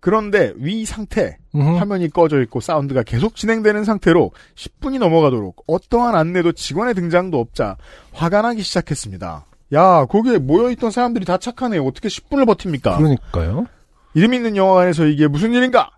그런데 0.00 0.52
위 0.56 0.84
상태 0.84 1.38
음흠. 1.54 1.78
화면이 1.78 2.10
꺼져 2.10 2.40
있고 2.42 2.60
사운드가 2.60 3.02
계속 3.02 3.34
진행되는 3.34 3.84
상태로 3.84 4.30
10분이 4.54 4.98
넘어가도록 4.98 5.64
어떠한 5.66 6.14
안내도 6.14 6.52
직원의 6.52 6.94
등장도 6.94 7.38
없자 7.38 7.76
화가 8.12 8.42
나기 8.42 8.62
시작했습니다. 8.62 9.44
야, 9.74 10.06
거기에 10.06 10.38
모여있던 10.38 10.90
사람들이 10.90 11.24
다 11.24 11.36
착하네. 11.36 11.78
어떻게 11.78 12.08
10분을 12.08 12.46
버팁니까? 12.46 12.96
그러니까요. 12.96 13.66
이름 14.14 14.34
있는 14.34 14.56
영화관에서 14.56 15.06
이게 15.06 15.26
무슨 15.26 15.52
일인가? 15.52 15.90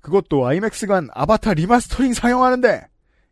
그것도 0.00 0.46
아이맥스관 0.46 1.08
아바타 1.14 1.54
리마스터링 1.54 2.12
상영하는데 2.12 2.86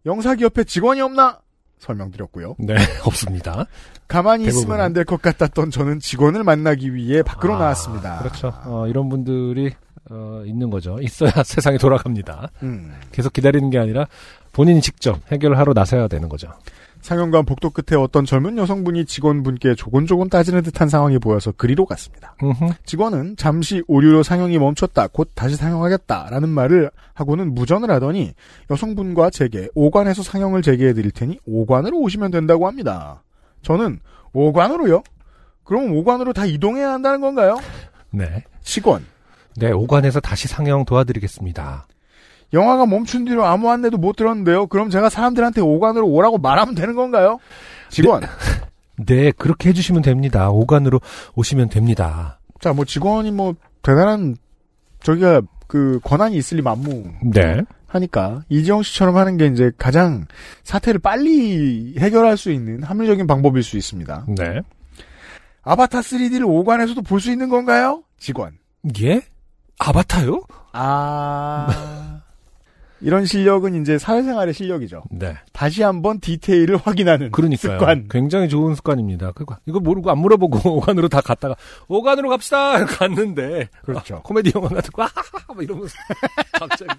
영사기 0.06 0.44
옆에 0.44 0.64
직원이 0.64 1.00
없나? 1.00 1.40
설명드렸고요. 1.80 2.54
네, 2.58 2.76
없습니다. 3.04 3.66
가만히 4.08 4.44
대부분. 4.44 4.60
있으면 4.62 4.80
안 4.80 4.92
될 4.92 5.04
것 5.04 5.20
같았던 5.20 5.70
저는 5.70 5.98
직원을 6.00 6.44
만나기 6.44 6.94
위해 6.94 7.22
밖으로 7.22 7.56
아, 7.56 7.58
나왔습니다. 7.58 8.18
그렇죠. 8.18 8.52
어, 8.64 8.86
이런 8.86 9.08
분들이 9.08 9.72
어, 10.10 10.42
있는 10.46 10.70
거죠. 10.70 10.98
있어야 11.00 11.30
세상이 11.44 11.78
돌아갑니다. 11.78 12.50
음. 12.62 12.94
계속 13.12 13.32
기다리는 13.32 13.68
게 13.70 13.78
아니라 13.78 14.06
본인이 14.52 14.80
직접 14.80 15.20
해결하러 15.32 15.72
나서야 15.74 16.08
되는 16.08 16.28
거죠. 16.28 16.48
상영관 17.00 17.44
복도 17.44 17.70
끝에 17.70 17.98
어떤 17.98 18.24
젊은 18.24 18.58
여성분이 18.58 19.06
직원분께 19.06 19.74
조곤조곤 19.74 20.28
따지는 20.28 20.62
듯한 20.62 20.88
상황이 20.88 21.18
보여서 21.18 21.52
그리로 21.52 21.86
갔습니다. 21.86 22.34
음흠. 22.42 22.72
직원은 22.84 23.36
잠시 23.36 23.82
오류로 23.88 24.22
상영이 24.22 24.58
멈췄다, 24.58 25.08
곧 25.08 25.30
다시 25.34 25.56
상영하겠다라는 25.56 26.48
말을 26.48 26.90
하고는 27.14 27.54
무전을 27.54 27.90
하더니 27.90 28.34
여성분과 28.70 29.30
제게 29.30 29.68
5관에서 29.76 30.22
상영을 30.22 30.62
재개해드릴 30.62 31.10
테니 31.12 31.38
5관으로 31.48 31.94
오시면 31.94 32.30
된다고 32.30 32.66
합니다. 32.66 33.22
저는 33.62 34.00
5관으로요? 34.34 35.02
그럼 35.64 35.92
5관으로 35.92 36.34
다 36.34 36.44
이동해야 36.46 36.92
한다는 36.92 37.20
건가요? 37.20 37.58
네. 38.10 38.44
직원, 38.62 39.04
네, 39.56 39.70
오관에서 39.70 40.20
다시 40.20 40.48
상영 40.48 40.84
도와드리겠습니다. 40.84 41.86
영화가 42.52 42.86
멈춘 42.86 43.24
뒤로 43.24 43.44
아무 43.44 43.70
안내도 43.70 43.96
못 43.98 44.16
들었는데요. 44.16 44.66
그럼 44.66 44.90
제가 44.90 45.08
사람들한테 45.08 45.60
5관으로 45.60 46.04
오라고 46.06 46.38
말하면 46.38 46.74
되는 46.74 46.94
건가요? 46.94 47.38
직원, 47.88 48.22
네, 49.06 49.30
그렇게 49.32 49.68
해주시면 49.70 50.02
됩니다. 50.02 50.50
오관으로 50.50 51.00
오시면 51.34 51.68
됩니다. 51.70 52.38
자, 52.60 52.72
뭐 52.72 52.84
직원이 52.84 53.30
뭐 53.30 53.54
대단한 53.82 54.36
저기가 55.02 55.42
그 55.66 56.00
권한이 56.02 56.36
있을 56.36 56.58
리 56.58 56.62
만무 56.62 57.04
네. 57.32 57.62
하니까 57.86 58.42
이지영 58.48 58.82
씨처럼 58.82 59.16
하는 59.16 59.36
게 59.36 59.46
이제 59.46 59.70
가장 59.78 60.26
사태를 60.64 61.00
빨리 61.00 61.94
해결할 61.98 62.36
수 62.36 62.50
있는 62.52 62.82
합리적인 62.82 63.26
방법일 63.26 63.62
수 63.62 63.76
있습니다. 63.76 64.26
네. 64.36 64.60
아바타 65.62 66.00
3D를 66.00 66.42
5관에서도 66.44 67.06
볼 67.06 67.20
수 67.20 67.30
있는 67.30 67.48
건가요? 67.48 68.02
직원. 68.18 68.58
예? 69.00 69.22
아바타요? 69.78 70.42
아. 70.72 72.09
이런 73.00 73.24
실력은 73.24 73.80
이제 73.80 73.98
사회생활의 73.98 74.52
실력이죠. 74.54 75.02
네. 75.10 75.36
다시 75.52 75.82
한번 75.82 76.20
디테일을 76.20 76.76
확인하는 76.76 77.30
그러니까요. 77.30 77.78
습관. 77.78 78.08
굉장히 78.08 78.48
좋은 78.48 78.74
습관입니다. 78.74 79.32
그거 79.32 79.56
이거 79.66 79.80
모르고 79.80 80.10
안 80.10 80.18
물어보고 80.18 80.76
오관으로 80.78 81.08
다 81.08 81.20
갔다가 81.20 81.56
오관으로 81.88 82.28
갑시다 82.28 82.84
갔는데 82.84 83.68
그렇죠. 83.84 84.16
아, 84.16 84.22
코미디 84.22 84.52
영화 84.54 84.68
같은 84.68 84.90
거 84.92 85.06
이러면서 85.62 85.94
갑자기 86.52 86.90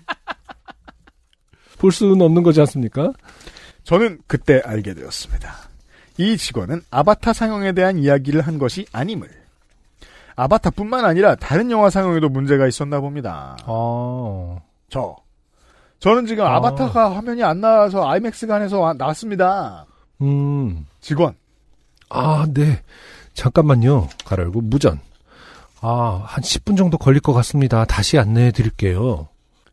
볼 1.77 1.91
수는 1.91 2.21
없는 2.21 2.43
거지 2.43 2.59
않습니까? 2.61 3.11
저는 3.83 4.19
그때 4.27 4.61
알게 4.65 4.93
되었습니다. 4.93 5.53
이 6.17 6.37
직원은 6.37 6.81
아바타 6.91 7.33
상영에 7.33 7.71
대한 7.71 7.97
이야기를 7.97 8.41
한 8.41 8.57
것이 8.57 8.85
아님을. 8.91 9.29
아바타뿐만 10.35 11.05
아니라 11.05 11.35
다른 11.35 11.71
영화 11.71 11.89
상영에도 11.89 12.29
문제가 12.29 12.67
있었나 12.67 12.99
봅니다. 12.99 13.57
아, 13.65 14.57
저 14.89 15.15
저는 16.01 16.25
지금 16.25 16.45
아. 16.45 16.55
아. 16.57 16.59
바타가 16.61 17.15
화면이 17.15 17.43
안 17.43 17.61
나와서 17.61 18.07
아이맥스관에서 18.09 18.79
와- 18.79 18.93
나왔습니다. 18.93 19.85
음. 20.21 20.85
직원. 20.99 21.35
아, 22.09 22.45
네. 22.53 22.81
잠깐만요. 23.33 24.09
가열고 24.25 24.61
무전. 24.61 24.99
아, 25.79 26.23
한 26.25 26.43
10분 26.43 26.75
정도 26.75 26.97
걸릴 26.97 27.21
것 27.21 27.33
같습니다. 27.33 27.85
다시 27.85 28.17
안내해 28.19 28.51
드릴게요. 28.51 29.29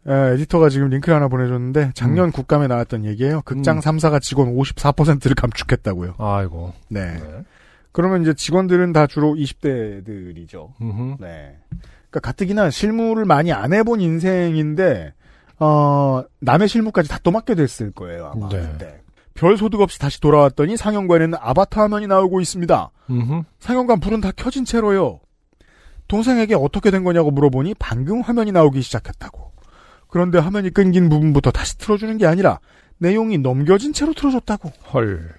예, 0.08 0.12
에디터가 0.34 0.68
지금 0.68 0.88
링크를 0.88 1.16
하나 1.16 1.28
보내줬는데 1.28 1.92
작년 1.94 2.30
국감에 2.30 2.66
나왔던 2.66 3.04
얘기예요. 3.06 3.42
극장 3.44 3.76
음. 3.76 3.80
3사가 3.80 4.22
직원 4.22 4.54
54%를 4.54 5.34
감축했다고요. 5.34 6.14
아이고. 6.18 6.72
네. 6.88 7.14
네. 7.14 7.20
그러면 7.92 8.22
이제 8.22 8.32
직원들은 8.32 8.92
다 8.92 9.06
주로 9.06 9.34
20대들이죠. 9.34 10.68
음흠. 10.80 11.16
네. 11.20 11.56
그러니까 12.10 12.20
가뜩이나 12.22 12.70
실무를 12.70 13.24
많이 13.24 13.52
안 13.52 13.72
해본 13.72 14.00
인생인데 14.00 15.12
어 15.60 16.22
남의 16.40 16.68
실무까지 16.68 17.08
다또 17.08 17.30
맡게 17.30 17.54
됐을 17.54 17.90
거예요 17.92 18.30
아마. 18.32 18.48
네. 18.48 18.78
네. 18.78 19.00
별 19.34 19.56
소득 19.56 19.80
없이 19.80 19.98
다시 19.98 20.20
돌아왔더니 20.20 20.76
상영관에는 20.76 21.38
아바타 21.40 21.82
화면이 21.82 22.08
나오고 22.08 22.40
있습니다. 22.40 22.90
음흠. 23.10 23.42
상영관 23.60 24.00
불은 24.00 24.20
다 24.20 24.32
켜진 24.36 24.64
채로요. 24.64 25.20
동생에게 26.08 26.54
어떻게 26.54 26.90
된 26.90 27.04
거냐고 27.04 27.30
물어보니 27.30 27.74
방금 27.78 28.20
화면이 28.20 28.50
나오기 28.50 28.82
시작했다고. 28.82 29.52
그런데 30.08 30.38
화면이 30.38 30.70
끊긴 30.70 31.08
부분부터 31.08 31.50
다시 31.52 31.78
틀어주는 31.78 32.18
게 32.18 32.26
아니라 32.26 32.58
내용이 32.96 33.38
넘겨진 33.38 33.92
채로 33.92 34.12
틀어줬다고. 34.14 34.72
헐. 34.92 35.34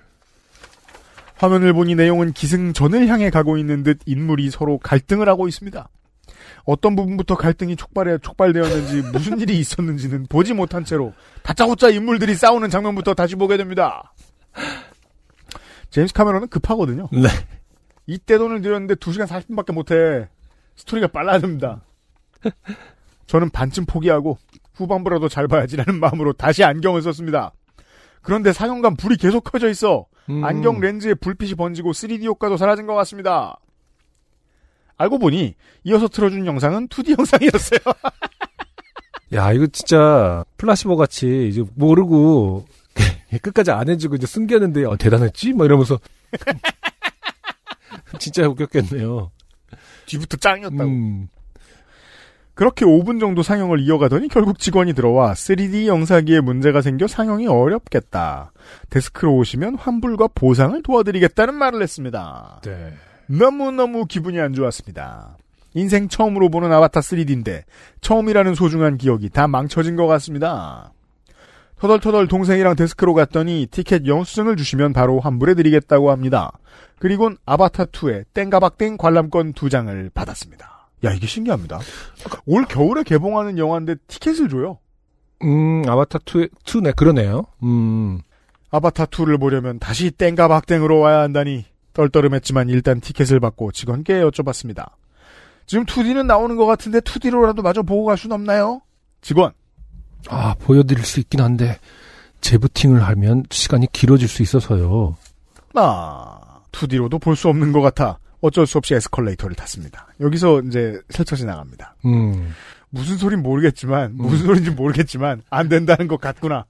화면을 1.36 1.74
보니 1.74 1.96
내용은 1.96 2.32
기승전을 2.34 3.08
향해 3.08 3.30
가고 3.30 3.58
있는 3.58 3.84
듯 3.84 4.00
인물이 4.06 4.50
서로 4.52 4.78
갈등을 4.78 5.28
하고 5.28 5.48
있습니다. 5.48 5.90
어떤 6.66 6.96
부분부터 6.96 7.36
갈등이 7.36 7.76
촉발해 7.76 8.18
촉발되었는지 8.20 9.02
무슨 9.12 9.40
일이 9.40 9.60
있었는지는 9.60 10.28
보지 10.28 10.54
못한 10.54 10.84
채로 10.84 11.14
다짜고짜 11.44 11.90
인물들이 11.90 12.36
싸우는 12.36 12.70
장면부터 12.70 13.14
다시 13.14 13.36
보게 13.36 13.58
됩니다. 13.58 14.14
제임스 15.90 16.14
카메론은 16.14 16.50
급하거든요. 16.50 17.10
네. 17.12 17.28
이때 18.06 18.38
돈을 18.38 18.62
들였는데 18.62 18.96
2시간 18.96 19.28
40분밖에 19.28 19.74
못해. 19.74 20.28
스토리가 20.76 21.08
빨라야 21.08 21.40
됩니다. 21.40 21.82
저는 23.28 23.50
반쯤 23.50 23.86
포기하고 23.86 24.38
후반부라도 24.74 25.30
잘 25.30 25.48
봐야지라는 25.48 26.00
마음으로 26.00 26.34
다시 26.34 26.64
안경을 26.64 27.02
썼습니다. 27.02 27.52
그런데 28.22 28.54
상영관 28.54 28.96
불이 28.96 29.18
계속 29.18 29.44
켜져 29.44 29.70
있어. 29.70 30.08
음. 30.30 30.44
안경 30.44 30.80
렌즈에 30.80 31.14
불빛이 31.14 31.56
번지고 31.56 31.92
3D 31.92 32.24
효과도 32.26 32.58
사라진 32.58 32.86
것 32.86 32.94
같습니다. 32.96 33.60
알고 35.00 35.18
보니 35.18 35.56
이어서 35.86 36.08
틀어준 36.08 36.46
영상은 36.46 36.88
2D 36.90 37.18
영상이었어요. 37.18 37.80
야, 39.34 39.52
이거 39.54 39.66
진짜 39.68 40.44
플라시보 40.58 40.98
같이 40.98 41.48
이제 41.48 41.64
모르고 41.76 42.66
끝까지 43.42 43.72
안 43.72 43.90
해주고 43.90 44.16
이제 44.16 44.28
숨겼는데 44.28 44.86
어, 44.86 44.98
대단했지? 44.98 45.54
뭐 45.54 45.66
이러면서 45.66 46.00
진짜 48.20 48.48
웃겼겠네요. 48.48 49.32
뒤부터 50.06 50.38
짱이었다고. 50.38 50.84
음. 50.84 51.30
그렇게 52.56 52.84
5분 52.84 53.22
정도 53.22 53.42
상영을 53.42 53.80
이어가더니 53.80 54.28
결국 54.28 54.60
직원이 54.60 54.92
들어와 54.92 55.32
3D 55.32 55.86
영상기에 55.86 56.42
문제가 56.42 56.82
생겨 56.82 57.08
상영이 57.08 57.48
어렵겠다. 57.48 58.52
데스크로 58.90 59.34
오시면 59.38 59.76
환불과 59.76 60.28
보상을 60.36 60.84
도와드리겠다는 60.84 61.56
말을 61.56 61.82
했습니다. 61.82 62.60
네. 62.66 62.94
너무너무 63.30 64.06
기분이 64.06 64.40
안 64.40 64.54
좋았습니다. 64.54 65.38
인생 65.76 66.08
처음으로 66.08 66.50
보는 66.50 66.72
아바타 66.72 67.00
3D인데 67.02 67.64
처음이라는 68.02 68.56
소중한 68.56 68.98
기억이 68.98 69.30
다 69.30 69.48
망쳐진 69.48 69.96
것 69.96 70.08
같습니다. 70.08 70.92
터덜터덜 71.78 72.28
동생이랑 72.28 72.76
데스크로 72.76 73.14
갔더니 73.14 73.68
티켓 73.70 74.06
영수증을 74.08 74.58
주시면 74.58 74.94
바로 74.94 75.20
환불해드리겠다고 75.20 76.12
합니다. 76.12 76.52
그리곤 76.98 77.38
아바타2의 77.46 78.26
땡가박땡 78.34 78.98
관람권 78.98 79.54
두 79.54 79.70
장을 79.70 80.10
받았습니다. 80.14 80.90
야 81.06 81.14
이게 81.14 81.28
신기합니다. 81.28 81.80
올 82.48 82.66
겨울에 82.66 83.04
개봉하는 83.04 83.58
영화인데 83.58 83.96
티켓을 84.08 84.50
줘요. 84.50 84.80
음, 85.44 85.84
아바타 85.88 86.20
2, 86.26 86.50
2네, 86.66 86.96
그러네요. 86.96 87.46
음. 87.64 88.20
아바타2를 88.72 89.40
보려면 89.40 89.80
다시 89.80 90.12
땡가박땡으로 90.12 91.00
와야 91.00 91.22
한다니 91.22 91.66
떨떠름했지만 92.00 92.70
일단 92.70 93.02
티켓을 93.02 93.42
받고 93.42 93.74
직원께 93.74 94.22
여쭤봤습니다. 94.22 94.92
지금 95.66 95.86
2D는 95.86 96.28
나오는 96.28 96.56
것 96.56 96.66
같은데 96.66 97.02
2D로라도 97.02 97.62
마저 97.62 97.84
보고 97.84 98.06
갈 98.06 98.18
수는 98.18 98.34
없나요? 98.34 98.82
직원. 99.22 99.52
아, 100.30 100.56
보여드릴 100.60 101.04
수 101.06 101.20
있긴 101.20 101.42
한데, 101.42 101.78
재부팅을 102.40 103.04
하면 103.04 103.44
시간이 103.52 103.88
길어질 103.92 104.28
수 104.30 104.42
있어서요. 104.42 105.18
아, 105.76 106.62
2D로도 106.72 107.22
볼 107.22 107.36
수 107.36 107.50
없는 107.50 107.74
것 107.74 107.82
같아 107.82 108.18
어쩔 108.42 108.66
수 108.66 108.78
없이 108.78 108.96
에스컬레이터를 108.96 109.56
탔습니다. 109.58 110.08
여기서 110.22 110.62
이제 110.62 110.98
슬쳐 111.10 111.36
지나갑니다. 111.36 111.96
음. 112.06 112.54
무슨 112.92 113.18
소린 113.18 113.44
모르겠지만 113.44 114.14
무슨 114.16 114.46
소린지 114.48 114.72
모르겠지만 114.72 115.42
안 115.50 115.68
된다는 115.68 116.08
것 116.08 116.20
같구나. 116.22 116.66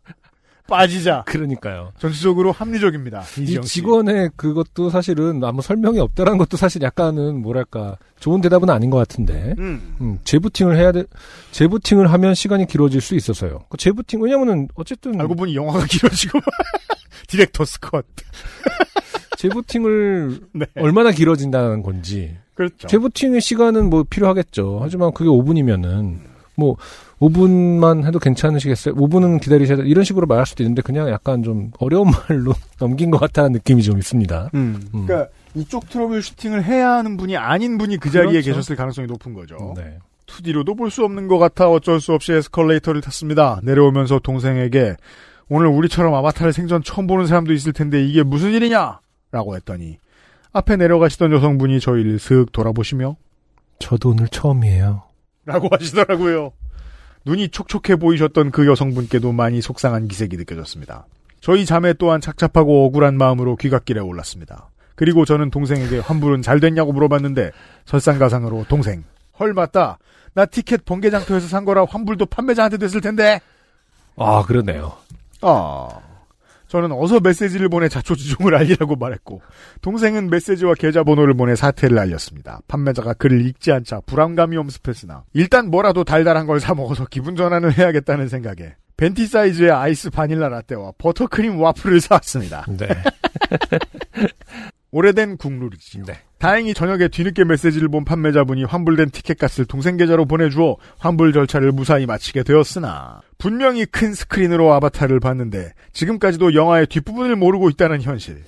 빠지자. 0.69 1.23
그러니까요. 1.25 1.91
전체적으로 1.97 2.51
합리적입니다. 2.51 3.23
이. 3.39 3.59
직원의 3.61 4.31
그것도 4.35 4.89
사실은 4.89 5.43
아무 5.43 5.61
설명이 5.61 5.99
없다라는 5.99 6.37
것도 6.37 6.55
사실 6.57 6.81
약간은 6.81 7.41
뭐랄까 7.41 7.97
좋은 8.19 8.41
대답은 8.41 8.69
아닌 8.69 8.89
것 8.89 8.97
같은데 8.97 9.55
음. 9.59 9.95
음, 10.01 10.19
재부팅을 10.23 10.77
해야 10.77 10.91
돼 10.91 11.03
재부팅을 11.51 12.11
하면 12.11 12.35
시간이 12.35 12.67
길어질 12.67 13.01
수 13.01 13.15
있어서요. 13.15 13.65
그 13.69 13.77
재부팅 13.77 14.21
왜냐면은 14.21 14.67
어쨌든 14.75 15.19
알고 15.19 15.35
보니 15.35 15.55
영화가 15.55 15.85
길어지고 15.85 16.39
director's 17.27 17.79
cut. 17.79 18.05
재부팅을 19.37 20.39
네. 20.53 20.65
얼마나 20.75 21.11
길어진다는 21.11 21.81
건지 21.81 22.35
그렇죠. 22.55 22.87
재부팅의 22.87 23.39
시간은 23.41 23.89
뭐 23.89 24.03
필요하겠죠. 24.09 24.79
하지만 24.81 25.13
그게 25.13 25.29
5분이면은 25.29 26.19
뭐 26.55 26.75
5분만 27.19 28.05
해도 28.05 28.17
괜찮으시겠어요? 28.19 28.95
5분은 28.95 29.41
기다리셔야 29.41 29.77
돼. 29.77 29.83
이런 29.85 30.03
식으로 30.03 30.25
말할 30.25 30.45
수도 30.45 30.63
있는데 30.63 30.81
그냥 30.81 31.09
약간 31.09 31.43
좀 31.43 31.71
어려운 31.79 32.11
말로 32.29 32.53
넘긴 32.79 33.11
것 33.11 33.17
같다는 33.19 33.51
느낌이 33.53 33.83
좀 33.83 33.97
있습니다. 33.97 34.51
음. 34.53 34.81
음. 34.93 35.05
그러니까 35.05 35.29
이쪽 35.55 35.89
troubleshooting을 35.89 36.63
해야 36.63 36.91
하는 36.93 37.17
분이 37.17 37.35
아닌 37.35 37.77
분이 37.77 37.97
그 37.97 38.09
자리에 38.09 38.31
그렇죠. 38.33 38.51
계셨을 38.51 38.75
가능성이 38.75 39.07
높은 39.07 39.33
거죠. 39.33 39.73
네. 39.75 39.97
2D로도 40.27 40.77
볼 40.77 40.89
수 40.91 41.03
없는 41.03 41.27
것 41.27 41.39
같아 41.39 41.67
어쩔 41.69 41.99
수 41.99 42.13
없이 42.13 42.31
에스컬레이터를 42.33 43.01
탔습니다. 43.01 43.59
내려오면서 43.63 44.19
동생에게 44.19 44.95
오늘 45.49 45.67
우리처럼 45.67 46.13
아바타를 46.13 46.53
생전 46.53 46.83
처음 46.83 47.07
보는 47.07 47.25
사람도 47.25 47.51
있을 47.53 47.73
텐데 47.73 48.03
이게 48.05 48.21
무슨 48.23 48.51
일이냐? 48.51 48.99
라고 49.31 49.55
했더니 49.55 49.97
앞에 50.53 50.75
내려가시던 50.77 51.31
여성분이 51.31 51.79
저희를 51.79 52.19
슥 52.19 52.45
돌아보시며 52.51 53.15
저도 53.79 54.09
오늘 54.09 54.27
처음이에요. 54.27 55.03
라고 55.45 55.67
하시더라고요. 55.71 56.51
눈이 57.25 57.49
촉촉해 57.49 57.97
보이셨던 57.97 58.51
그 58.51 58.67
여성분께도 58.67 59.31
많이 59.31 59.61
속상한 59.61 60.07
기색이 60.07 60.37
느껴졌습니다. 60.37 61.05
저희 61.41 61.65
자매 61.65 61.93
또한 61.93 62.21
착잡하고 62.21 62.85
억울한 62.85 63.17
마음으로 63.17 63.55
귀갓길에 63.55 63.99
올랐습니다. 63.99 64.69
그리고 64.95 65.23
저는 65.23 65.49
동생에게 65.49 65.99
환불은 65.99 66.41
잘 66.41 66.59
됐냐고 66.59 66.91
물어봤는데 66.91 67.51
설상가상으로 67.85 68.65
동생 68.67 69.03
헐 69.39 69.53
맞다 69.53 69.97
나 70.33 70.45
티켓 70.45 70.83
번개장터에서 70.83 71.47
산 71.47 71.63
거라 71.63 71.85
환불도 71.85 72.25
판매자한테 72.25 72.77
됐을 72.77 72.99
텐데 72.99 73.39
아, 74.17 74.43
그러네요. 74.45 74.93
아 75.41 75.87
저는 76.69 76.91
어서 76.93 77.19
메시지를 77.19 77.67
보내 77.67 77.89
자초지종을 77.89 78.55
알리라고 78.55 78.95
말했고 78.95 79.41
동생은 79.81 80.29
메시지와 80.29 80.75
계좌번호를 80.75 81.33
보내 81.33 81.55
사태를 81.55 81.97
알렸습니다. 81.99 82.61
판매자가 82.67 83.13
글을 83.15 83.45
읽지 83.47 83.71
않자 83.71 84.01
불안감이 84.05 84.55
엄습했으나 84.55 85.23
일단 85.33 85.69
뭐라도 85.69 86.03
달달한 86.05 86.45
걸 86.45 86.59
사 86.59 86.73
먹어서 86.75 87.05
기분 87.09 87.35
전환을 87.35 87.77
해야겠다는 87.77 88.27
생각에 88.27 88.75
venti 88.97 89.27
사이즈의 89.27 89.71
아이스 89.71 90.09
바닐라 90.09 90.49
라떼와 90.49 90.91
버터크림 90.97 91.59
와플을 91.59 92.01
사왔습니다. 92.01 92.65
네. 92.77 92.87
오래된 94.91 95.37
국룰이지. 95.37 96.03
네. 96.05 96.13
다행히 96.39 96.73
저녁에 96.73 97.09
뒤늦게 97.09 97.43
메시지를 97.43 97.89
본 97.89 98.05
판매자분이 98.05 98.63
환불된 98.63 99.09
티켓값을 99.09 99.65
동생 99.65 99.97
계좌로 99.97 100.25
보내주어 100.25 100.77
환불 100.97 101.33
절차를 101.33 101.73
무사히 101.73 102.05
마치게 102.05 102.43
되었으나 102.43 103.19
분명히 103.37 103.85
큰 103.85 104.13
스크린으로 104.13 104.73
아바타를 104.73 105.19
봤는데 105.19 105.73
지금까지도 105.91 106.53
영화의 106.53 106.87
뒷부분을 106.87 107.35
모르고 107.35 107.69
있다는 107.69 108.01
현실. 108.01 108.41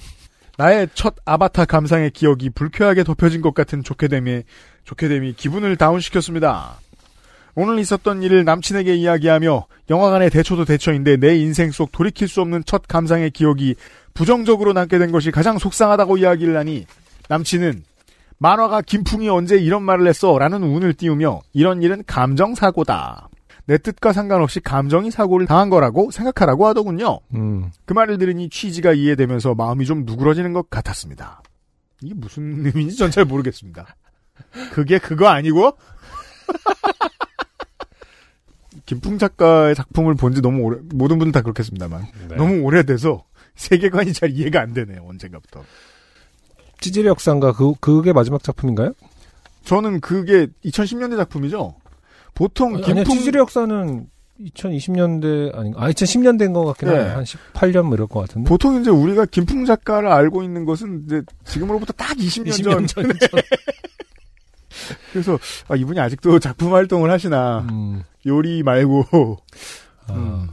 나의 0.57 0.87
첫 0.93 1.15
아바타 1.25 1.65
감상의 1.65 2.11
기억이 2.11 2.49
불쾌하게 2.51 3.03
덮여진 3.03 3.41
것 3.41 3.53
같은 3.53 3.83
좋게됨이 3.83 4.43
좋게됨이 4.85 5.33
기분을 5.33 5.75
다운시켰습니다. 5.75 6.79
오늘 7.55 7.77
있었던 7.79 8.23
일을 8.23 8.45
남친에게 8.45 8.95
이야기하며 8.95 9.65
영화관의 9.89 10.29
대초도 10.29 10.63
대초인데 10.63 11.17
내 11.17 11.35
인생 11.35 11.71
속 11.71 11.91
돌이킬 11.91 12.29
수 12.29 12.39
없는 12.39 12.63
첫 12.65 12.87
감상의 12.87 13.31
기억이 13.31 13.75
부정적으로 14.13 14.71
남게 14.71 14.97
된 14.97 15.11
것이 15.11 15.31
가장 15.31 15.57
속상하다고 15.57 16.17
이야기를 16.17 16.55
하니 16.55 16.85
남친은 17.35 17.83
만화가 18.39 18.81
김풍이 18.81 19.29
언제 19.29 19.55
이런 19.57 19.83
말을 19.83 20.05
했어 20.07 20.37
라는 20.37 20.63
운을 20.63 20.93
띄우며 20.95 21.41
이런 21.53 21.81
일은 21.81 22.03
감정사고다. 22.05 23.29
내 23.65 23.77
뜻과 23.77 24.11
상관없이 24.11 24.59
감정이 24.59 25.11
사고를 25.11 25.47
당한 25.47 25.69
거라고 25.69 26.11
생각하라고 26.11 26.67
하더군요. 26.67 27.19
음. 27.35 27.71
그 27.85 27.93
말을 27.93 28.17
들으니 28.17 28.49
취지가 28.49 28.91
이해되면서 28.93 29.55
마음이 29.55 29.85
좀 29.85 30.03
누그러지는 30.05 30.51
것 30.51 30.69
같았습니다. 30.69 31.41
이게 32.01 32.13
무슨 32.15 32.65
의미인지 32.65 32.97
전 32.97 33.11
잘 33.11 33.23
모르겠습니다. 33.23 33.95
그게 34.73 34.97
그거 34.99 35.27
아니고? 35.27 35.77
김풍 38.85 39.17
작가의 39.19 39.75
작품을 39.75 40.15
본 40.15 40.33
지 40.33 40.41
너무 40.41 40.63
오래, 40.63 40.79
모든 40.93 41.17
분들 41.19 41.31
다 41.31 41.41
그렇겠습니다만. 41.41 42.03
네. 42.29 42.35
너무 42.35 42.61
오래돼서 42.63 43.23
세계관이 43.55 44.11
잘 44.11 44.31
이해가 44.31 44.59
안 44.59 44.73
되네요, 44.73 45.05
언젠가부터. 45.07 45.63
찌질의 46.81 47.09
역사인가 47.09 47.53
그 47.53 47.73
그게 47.79 48.11
마지막 48.11 48.43
작품인가요? 48.43 48.91
저는 49.63 50.01
그게 50.01 50.47
2010년대 50.65 51.15
작품이죠? 51.15 51.75
보통 52.33 52.75
아니, 52.75 52.83
김풍, 52.83 53.17
찌질의 53.17 53.39
역사는 53.39 54.07
2020년대 54.41 55.55
아닌가? 55.55 55.83
아 55.83 55.91
2010년대인 55.91 56.53
것 56.53 56.65
같긴 56.65 56.89
네. 56.89 56.95
해요. 56.95 57.11
한 57.15 57.23
18년 57.23 57.83
뭐 57.83 57.93
이럴 57.93 58.07
것 58.07 58.21
같은데. 58.21 58.49
보통 58.49 58.81
이제 58.81 58.89
우리가 58.89 59.25
김풍 59.25 59.65
작가를 59.65 60.11
알고 60.11 60.43
있는 60.43 60.65
것은 60.65 61.03
이제 61.05 61.21
지금으로부터 61.45 61.93
딱 61.93 62.17
20년, 62.17 62.47
20년 62.47 62.87
전. 62.87 62.87
전. 62.87 63.11
그래서, 65.13 65.37
아, 65.67 65.75
이분이 65.75 65.99
아직도 65.99 66.39
작품 66.39 66.73
활동을 66.73 67.11
하시나. 67.11 67.59
음. 67.69 68.01
요리 68.25 68.63
말고. 68.63 69.37
아. 70.07 70.13
음. 70.13 70.49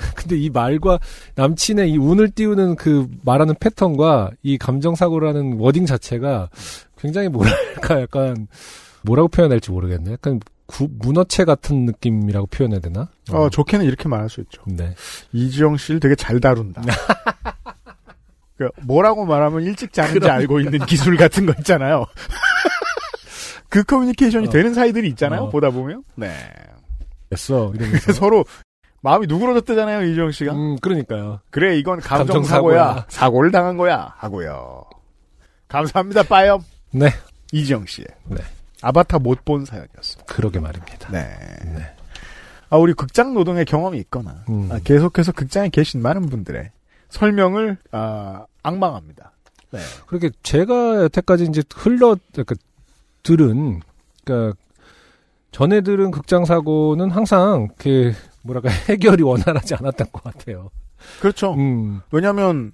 근데 0.16 0.36
이 0.36 0.50
말과 0.50 0.98
남친의 1.34 1.90
이 1.90 1.98
운을 1.98 2.30
띄우는 2.30 2.76
그 2.76 3.08
말하는 3.24 3.54
패턴과 3.58 4.30
이 4.42 4.58
감정사고라는 4.58 5.58
wording 5.58 5.86
자체가 5.86 6.48
굉장히 6.98 7.28
뭐랄까 7.28 8.00
약간 8.00 8.46
뭐라고 9.02 9.28
표현해야 9.28 9.56
될지 9.56 9.70
모르겠네. 9.70 10.12
약간 10.12 10.40
구- 10.66 10.88
문어체 10.98 11.44
같은 11.44 11.84
느낌이라고 11.86 12.46
표현해야 12.46 12.80
되나? 12.80 13.08
어, 13.32 13.48
좋게는 13.48 13.86
이렇게 13.86 14.08
말할 14.08 14.28
수 14.28 14.40
있죠. 14.42 14.62
네. 14.66 14.94
이지영 15.32 15.76
씨를 15.76 16.00
되게 16.00 16.14
잘 16.14 16.38
다룬다. 16.40 16.82
그 18.56 18.68
뭐라고 18.82 19.24
말하면 19.24 19.62
일찍 19.62 19.92
자는지 19.92 20.28
알고 20.28 20.60
있는 20.60 20.80
기술 20.86 21.16
같은 21.16 21.46
거 21.46 21.54
있잖아요. 21.58 22.04
그 23.70 23.82
커뮤니케이션이 23.84 24.48
어. 24.48 24.50
되는 24.50 24.74
사이들이 24.74 25.08
있잖아요. 25.10 25.42
어. 25.44 25.48
보다 25.50 25.70
보면. 25.70 26.04
네. 26.16 26.30
됐어. 27.30 27.72
서로 28.12 28.44
마음이 29.02 29.26
누그러졌대잖아요. 29.26 30.02
이지영 30.10 30.30
씨가. 30.32 30.52
음, 30.52 30.78
그러니까요. 30.80 31.40
그래 31.50 31.76
이건 31.78 32.00
감정 32.00 32.26
감정 32.26 32.44
사고야. 32.44 33.06
사고를 33.08 33.50
당한 33.50 33.76
거야. 33.76 34.14
하고요. 34.18 34.84
감사합니다. 35.68 36.22
빠염. 36.24 36.60
네. 36.92 37.08
이지영 37.52 37.86
씨의 37.86 38.06
네. 38.26 38.38
아바타 38.82 39.18
못 39.18 39.44
본 39.44 39.64
사연이었습니다. 39.64 40.32
그러게 40.34 40.60
말입니다. 40.60 41.10
네. 41.10 41.26
아 42.68 42.76
우리 42.76 42.92
극장 42.94 43.34
노동의 43.34 43.64
경험이 43.64 43.98
있거나 43.98 44.44
음. 44.48 44.68
아, 44.70 44.78
계속해서 44.84 45.32
극장에 45.32 45.70
계신 45.70 46.02
많은 46.02 46.22
분들의 46.28 46.70
설명을 47.08 47.78
아, 47.90 48.44
악망합니다. 48.62 49.32
네. 49.72 49.80
그렇게 50.06 50.30
제가 50.42 51.02
여태까지 51.04 51.44
이제 51.44 51.62
흘러 51.74 52.16
그러니까 52.32 52.54
들은 53.22 53.80
그러니까 54.24 54.56
전에 55.52 55.80
들은 55.80 56.10
극장 56.12 56.44
사고는 56.44 57.10
항상 57.10 57.68
그 57.76 58.12
뭐랄까 58.42 58.68
해결이 58.88 59.22
원활하지 59.22 59.74
않았던 59.74 60.08
것 60.12 60.22
같아요. 60.22 60.70
그렇죠. 61.20 61.54
음, 61.54 62.00
왜냐하면 62.10 62.72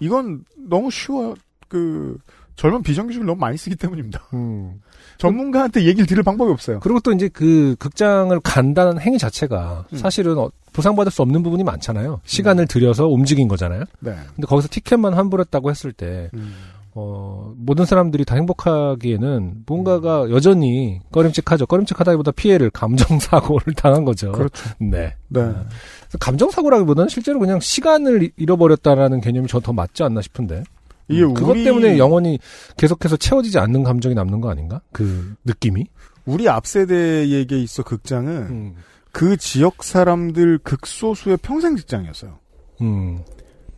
이건 0.00 0.44
너무 0.56 0.90
쉬워요. 0.90 1.34
그 1.68 2.18
젊은 2.56 2.82
비정규직을 2.82 3.26
너무 3.26 3.40
많이 3.40 3.56
쓰기 3.56 3.76
때문입니다. 3.76 4.22
음. 4.34 4.80
전문가한테 5.18 5.84
얘기를 5.84 6.06
들을 6.06 6.22
방법이 6.22 6.50
없어요. 6.50 6.80
그리고 6.80 7.00
또 7.00 7.12
이제 7.12 7.28
그 7.28 7.76
극장을 7.78 8.38
간다는 8.40 9.00
행위 9.00 9.18
자체가 9.18 9.86
음. 9.92 9.96
사실은 9.96 10.36
어, 10.38 10.50
보상받을 10.72 11.12
수 11.12 11.22
없는 11.22 11.42
부분이 11.42 11.64
많잖아요. 11.64 12.20
시간을 12.24 12.66
들여서 12.66 13.08
움직인 13.08 13.48
거잖아요. 13.48 13.84
네. 14.00 14.14
근데 14.34 14.46
거기서 14.46 14.68
티켓만 14.70 15.14
환불했다고 15.14 15.70
했을 15.70 15.92
때 15.92 16.30
음. 16.34 16.54
어, 16.94 17.54
모든 17.56 17.84
사람들이 17.86 18.24
다 18.26 18.34
행복하기에는 18.36 19.64
뭔가가 19.66 20.28
여전히 20.30 21.00
꺼림칙하죠. 21.10 21.66
꺼림칙하다기보다 21.66 22.32
피해를 22.32 22.70
감정사고를 22.70 23.74
당한 23.76 24.04
거죠. 24.04 24.32
그렇죠. 24.32 24.68
네. 24.78 25.14
네. 25.28 25.40
그래서 25.40 26.18
감정사고라기보다는 26.20 27.08
실제로 27.08 27.38
그냥 27.38 27.60
시간을 27.60 28.22
이- 28.24 28.30
잃어버렸다라는 28.36 29.20
개념이 29.22 29.48
저 29.48 29.60
더 29.60 29.72
맞지 29.72 30.02
않나 30.02 30.20
싶은데. 30.20 30.64
이게 31.08 31.22
음, 31.22 31.32
그것 31.34 31.52
우리- 31.52 31.64
때문에 31.64 31.96
영원히 31.98 32.38
계속해서 32.76 33.16
채워지지 33.16 33.58
않는 33.58 33.82
감정이 33.84 34.14
남는 34.14 34.40
거 34.40 34.50
아닌가? 34.50 34.80
그 34.92 35.34
느낌이? 35.44 35.86
우리 36.26 36.48
앞 36.48 36.66
세대에게 36.66 37.58
있어 37.62 37.82
극장은 37.82 38.32
음. 38.50 38.74
그 39.12 39.36
지역 39.36 39.82
사람들 39.82 40.58
극소수의 40.58 41.38
평생 41.42 41.76
직장이었어요. 41.76 42.38
음. 42.82 43.20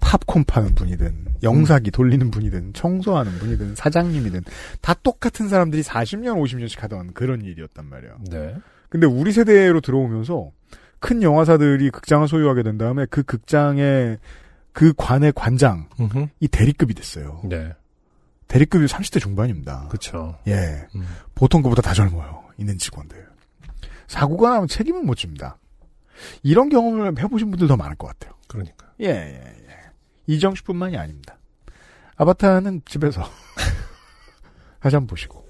팝콘 0.04 0.44
파는 0.44 0.74
분이든 0.74 1.36
영사기 1.42 1.90
돌리는 1.90 2.30
분이든 2.30 2.74
청소하는 2.74 3.32
분이든 3.38 3.74
사장님이든 3.74 4.42
다 4.80 4.94
똑같은 5.02 5.48
사람들이 5.48 5.82
40년 5.82 6.36
50년씩 6.40 6.80
하던 6.80 7.14
그런 7.14 7.42
일이었단 7.42 7.86
말이에요. 7.86 8.18
네. 8.30 8.54
근데 8.90 9.06
우리 9.06 9.32
세대로 9.32 9.80
들어오면서 9.80 10.50
큰 11.00 11.22
영화사들이 11.22 11.90
극장을 11.90 12.28
소유하게 12.28 12.62
된 12.62 12.78
다음에 12.78 13.06
그 13.10 13.22
극장의 13.22 14.18
그 14.72 14.92
관의 14.96 15.32
관장이 15.34 15.82
음흠. 16.00 16.26
대리급이 16.50 16.94
됐어요. 16.94 17.40
네. 17.44 17.72
대리급이 18.46 18.86
30대 18.86 19.20
중반입니다. 19.20 19.88
그쵸. 19.90 20.38
예. 20.46 20.86
음. 20.94 21.04
보통 21.34 21.62
그보다 21.62 21.82
다 21.82 21.94
젊어요. 21.94 22.44
있는 22.58 22.78
직원들. 22.78 23.26
사고가 24.06 24.50
나면 24.50 24.68
책임은 24.68 25.06
못 25.06 25.16
집니다. 25.16 25.58
이런 26.42 26.68
경험을 26.68 27.18
해보신 27.18 27.50
분들 27.50 27.66
더 27.68 27.76
많을 27.76 27.96
것 27.96 28.06
같아요. 28.06 28.34
그러니까. 28.48 28.86
예, 29.00 29.06
예, 29.06 29.64
예. 29.68 29.74
이정 30.26 30.54
씨뿐만이 30.54 30.96
아닙니다. 30.96 31.38
아바타는 32.16 32.82
집에서 32.84 33.22
한번 34.80 35.06
보시고. 35.06 35.46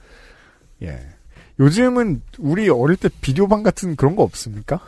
예. 0.83 1.01
요즘은 1.61 2.23
우리 2.39 2.69
어릴 2.69 2.97
때 2.97 3.09
비디오방 3.21 3.63
같은 3.63 3.95
그런 3.97 4.17
거 4.17 4.23
없습니까? 4.23 4.81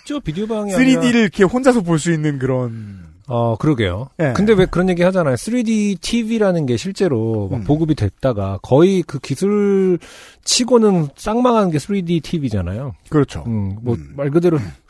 있죠. 0.00 0.20
비디오방이 0.20 0.72
3D를 0.72 1.14
이렇게 1.14 1.44
혼자서 1.44 1.82
볼 1.82 1.98
수 1.98 2.12
있는 2.12 2.38
그런. 2.38 3.08
어, 3.26 3.56
그러게요. 3.56 4.08
예. 4.20 4.32
근데 4.34 4.54
왜 4.54 4.64
그런 4.64 4.88
얘기 4.88 5.02
하잖아요. 5.02 5.34
3D 5.34 6.00
TV라는 6.00 6.64
게 6.66 6.76
실제로 6.78 7.48
막 7.50 7.58
음. 7.58 7.64
보급이 7.64 7.94
됐다가 7.94 8.58
거의 8.62 9.02
그 9.02 9.18
기술 9.18 9.98
치고는 10.44 11.08
쌍망한 11.16 11.70
게 11.70 11.78
3D 11.78 12.22
TV잖아요. 12.22 12.94
그렇죠. 13.10 13.44
음, 13.46 13.76
뭐, 13.82 13.96
음. 13.96 14.14
말 14.16 14.30
그대로 14.30 14.58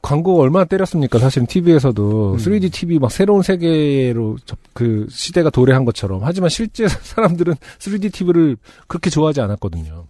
광고 0.00 0.40
얼마나 0.40 0.64
때렸습니까? 0.64 1.18
사실은 1.18 1.46
TV에서도 1.46 2.32
음. 2.34 2.36
3D 2.38 2.72
TV 2.72 2.98
막 2.98 3.10
새로운 3.10 3.42
세계로 3.42 4.36
접- 4.44 4.58
그 4.72 5.06
시대가 5.10 5.50
도래한 5.50 5.84
것처럼. 5.84 6.20
하지만 6.22 6.50
실제 6.50 6.86
사람들은 7.02 7.54
3D 7.78 8.12
TV를 8.12 8.56
그렇게 8.86 9.10
좋아하지 9.10 9.40
않았거든요. 9.40 10.06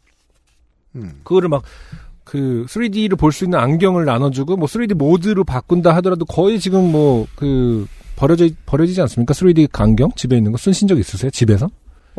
음. 0.96 1.20
그거를 1.24 1.48
막 1.48 1.62
그 2.24 2.66
3D를 2.68 3.16
볼 3.18 3.32
수 3.32 3.44
있는 3.44 3.58
안경을 3.58 4.04
나눠주고 4.04 4.58
뭐 4.58 4.68
3D 4.68 4.92
모드로 4.92 5.44
바꾼다 5.44 5.94
하더라도 5.96 6.26
거의 6.26 6.60
지금 6.60 6.92
뭐 6.92 7.26
그 7.36 7.86
버려져 8.16 8.48
버려지지 8.66 9.00
않습니까? 9.00 9.32
3D 9.32 9.68
안경 9.72 10.10
집에 10.14 10.36
있는 10.36 10.52
거 10.52 10.58
쓰신 10.58 10.88
적 10.88 10.98
있으세요? 10.98 11.30
집에서? 11.30 11.70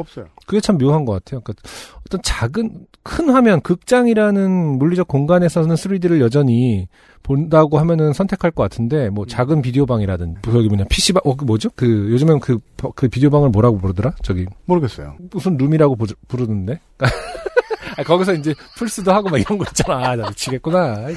없어요. 0.01 0.25
그게 0.45 0.59
참 0.61 0.77
묘한 0.77 1.05
것 1.05 1.13
같아요. 1.13 1.41
그러니까 1.41 1.61
어떤 2.05 2.21
작은 2.23 2.85
큰 3.03 3.29
화면 3.29 3.61
극장이라는 3.61 4.77
물리적 4.79 5.07
공간에서는 5.07 5.75
3D를 5.75 6.19
여전히 6.21 6.87
본다고 7.23 7.77
하면은 7.79 8.13
선택할 8.13 8.51
것 8.51 8.63
같은데 8.63 9.09
뭐 9.09 9.25
작은 9.25 9.61
비디오 9.61 9.85
방이라든 9.85 10.35
저기 10.43 10.67
뭐냐 10.67 10.85
PC방 10.89 11.21
어 11.25 11.35
그 11.35 11.45
뭐죠? 11.45 11.69
그 11.75 11.85
요즘엔 12.11 12.39
그그 12.39 13.07
비디오 13.09 13.29
방을 13.29 13.49
뭐라고 13.49 13.77
부르더라? 13.77 14.13
저기 14.23 14.45
모르겠어요. 14.65 15.15
무슨 15.31 15.57
룸이라고 15.57 15.95
부, 15.95 16.05
부르는데? 16.27 16.79
아, 17.97 18.03
거기서 18.03 18.33
이제 18.33 18.53
플스도 18.77 19.11
하고 19.13 19.29
막 19.29 19.37
이런 19.39 19.57
거 19.57 19.65
있잖아. 19.69 20.09
아, 20.11 20.15
나 20.15 20.29
미치겠구나. 20.29 21.03
야, 21.03 21.09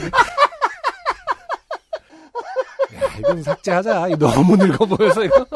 이건 3.18 3.42
삭제하자. 3.42 4.08
이거 4.08 4.16
너무 4.28 4.56
늙어 4.56 4.84
보여서 4.86 5.24
이거. 5.24 5.46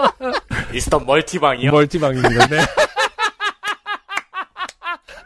미스터 0.73 0.99
멀티방이요? 1.01 1.71
멀티방입니다. 1.71 2.47
네. 2.47 2.59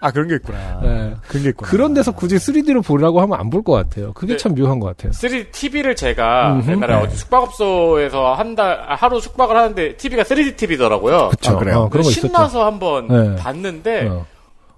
아, 0.00 0.10
그런 0.10 0.28
게 0.28 0.36
있구나. 0.36 0.80
네. 0.82 1.14
그런 1.28 1.42
게 1.42 1.48
있구나. 1.50 1.70
그런 1.70 1.92
데서 1.94 2.10
굳이 2.12 2.36
3D로 2.36 2.82
보려고 2.84 3.20
하면 3.20 3.38
안 3.38 3.50
볼 3.50 3.62
것 3.62 3.72
같아요. 3.72 4.12
그게 4.14 4.32
네. 4.32 4.36
참 4.38 4.54
묘한 4.54 4.80
것 4.80 4.86
같아요. 4.86 5.12
3D 5.12 5.52
TV를 5.52 5.94
제가 5.94 6.54
음흠. 6.54 6.70
옛날에 6.70 6.94
네. 6.96 7.02
어디 7.02 7.16
숙박업소에서 7.16 8.34
한 8.34 8.54
달, 8.54 8.82
아, 8.86 8.94
하루 8.94 9.20
숙박을 9.20 9.56
하는데 9.56 9.96
TV가 9.96 10.22
3D 10.22 10.56
TV더라고요. 10.56 11.28
그쵸. 11.30 11.52
아, 11.52 11.56
그래요? 11.58 11.78
어, 11.80 11.88
그런 11.90 12.02
거 12.04 12.10
있었죠. 12.10 12.26
신나서 12.28 12.64
한번 12.64 13.08
네. 13.08 13.36
봤는데, 13.36 14.06
어. 14.08 14.26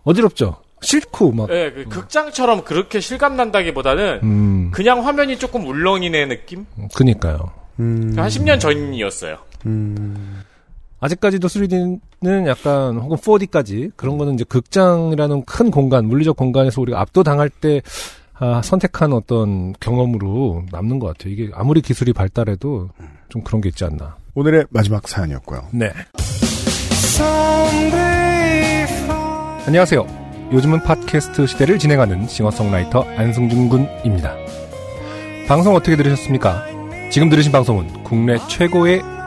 어지럽죠? 0.04 0.56
싫고, 0.80 1.30
막. 1.32 1.48
예, 1.50 1.70
그 1.70 1.84
극장처럼 1.88 2.64
그렇게 2.64 2.98
실감 2.98 3.36
난다기보다는 3.36 4.20
음, 4.24 4.70
그냥 4.72 5.06
화면이 5.06 5.38
조금 5.38 5.64
울렁이네 5.66 6.26
느낌? 6.26 6.66
그니까요. 6.96 7.38
음. 7.78 8.12
한 8.16 8.26
10년 8.28 8.58
전이었어요. 8.58 9.36
음. 9.66 10.42
아직까지도 11.02 11.48
3D는 11.48 12.46
약간 12.46 12.96
혹은 12.96 13.16
4D까지 13.16 13.90
그런 13.96 14.18
거는 14.18 14.34
이제 14.34 14.44
극장이라는 14.44 15.44
큰 15.44 15.70
공간, 15.72 16.06
물리적 16.06 16.36
공간에서 16.36 16.80
우리가 16.80 17.00
압도당할 17.00 17.50
때 17.50 17.82
아, 18.34 18.62
선택한 18.62 19.12
어떤 19.12 19.72
경험으로 19.80 20.62
남는 20.70 21.00
것 21.00 21.08
같아요. 21.08 21.32
이게 21.32 21.50
아무리 21.54 21.80
기술이 21.80 22.12
발달해도 22.12 22.90
좀 23.28 23.42
그런 23.42 23.60
게 23.60 23.68
있지 23.68 23.84
않나. 23.84 24.16
오늘의 24.34 24.66
마지막 24.70 25.06
사연이었고요. 25.08 25.64
네. 25.72 25.92
안녕하세요. 29.66 30.06
요즘은 30.52 30.82
팟캐스트 30.82 31.46
시대를 31.46 31.80
진행하는 31.80 32.28
싱어송라이터 32.28 33.02
안승준 33.16 33.68
군입니다. 33.68 34.36
방송 35.48 35.74
어떻게 35.74 35.96
들으셨습니까? 35.96 36.64
지금 37.10 37.28
들으신 37.28 37.50
방송은 37.50 38.04
국내 38.04 38.38
최고의 38.48 39.11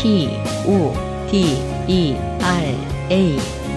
P, 0.00 0.28
O, 0.64 0.94
D, 1.28 1.58
E, 1.88 2.14
R, 2.40 2.74
A. 3.10 3.67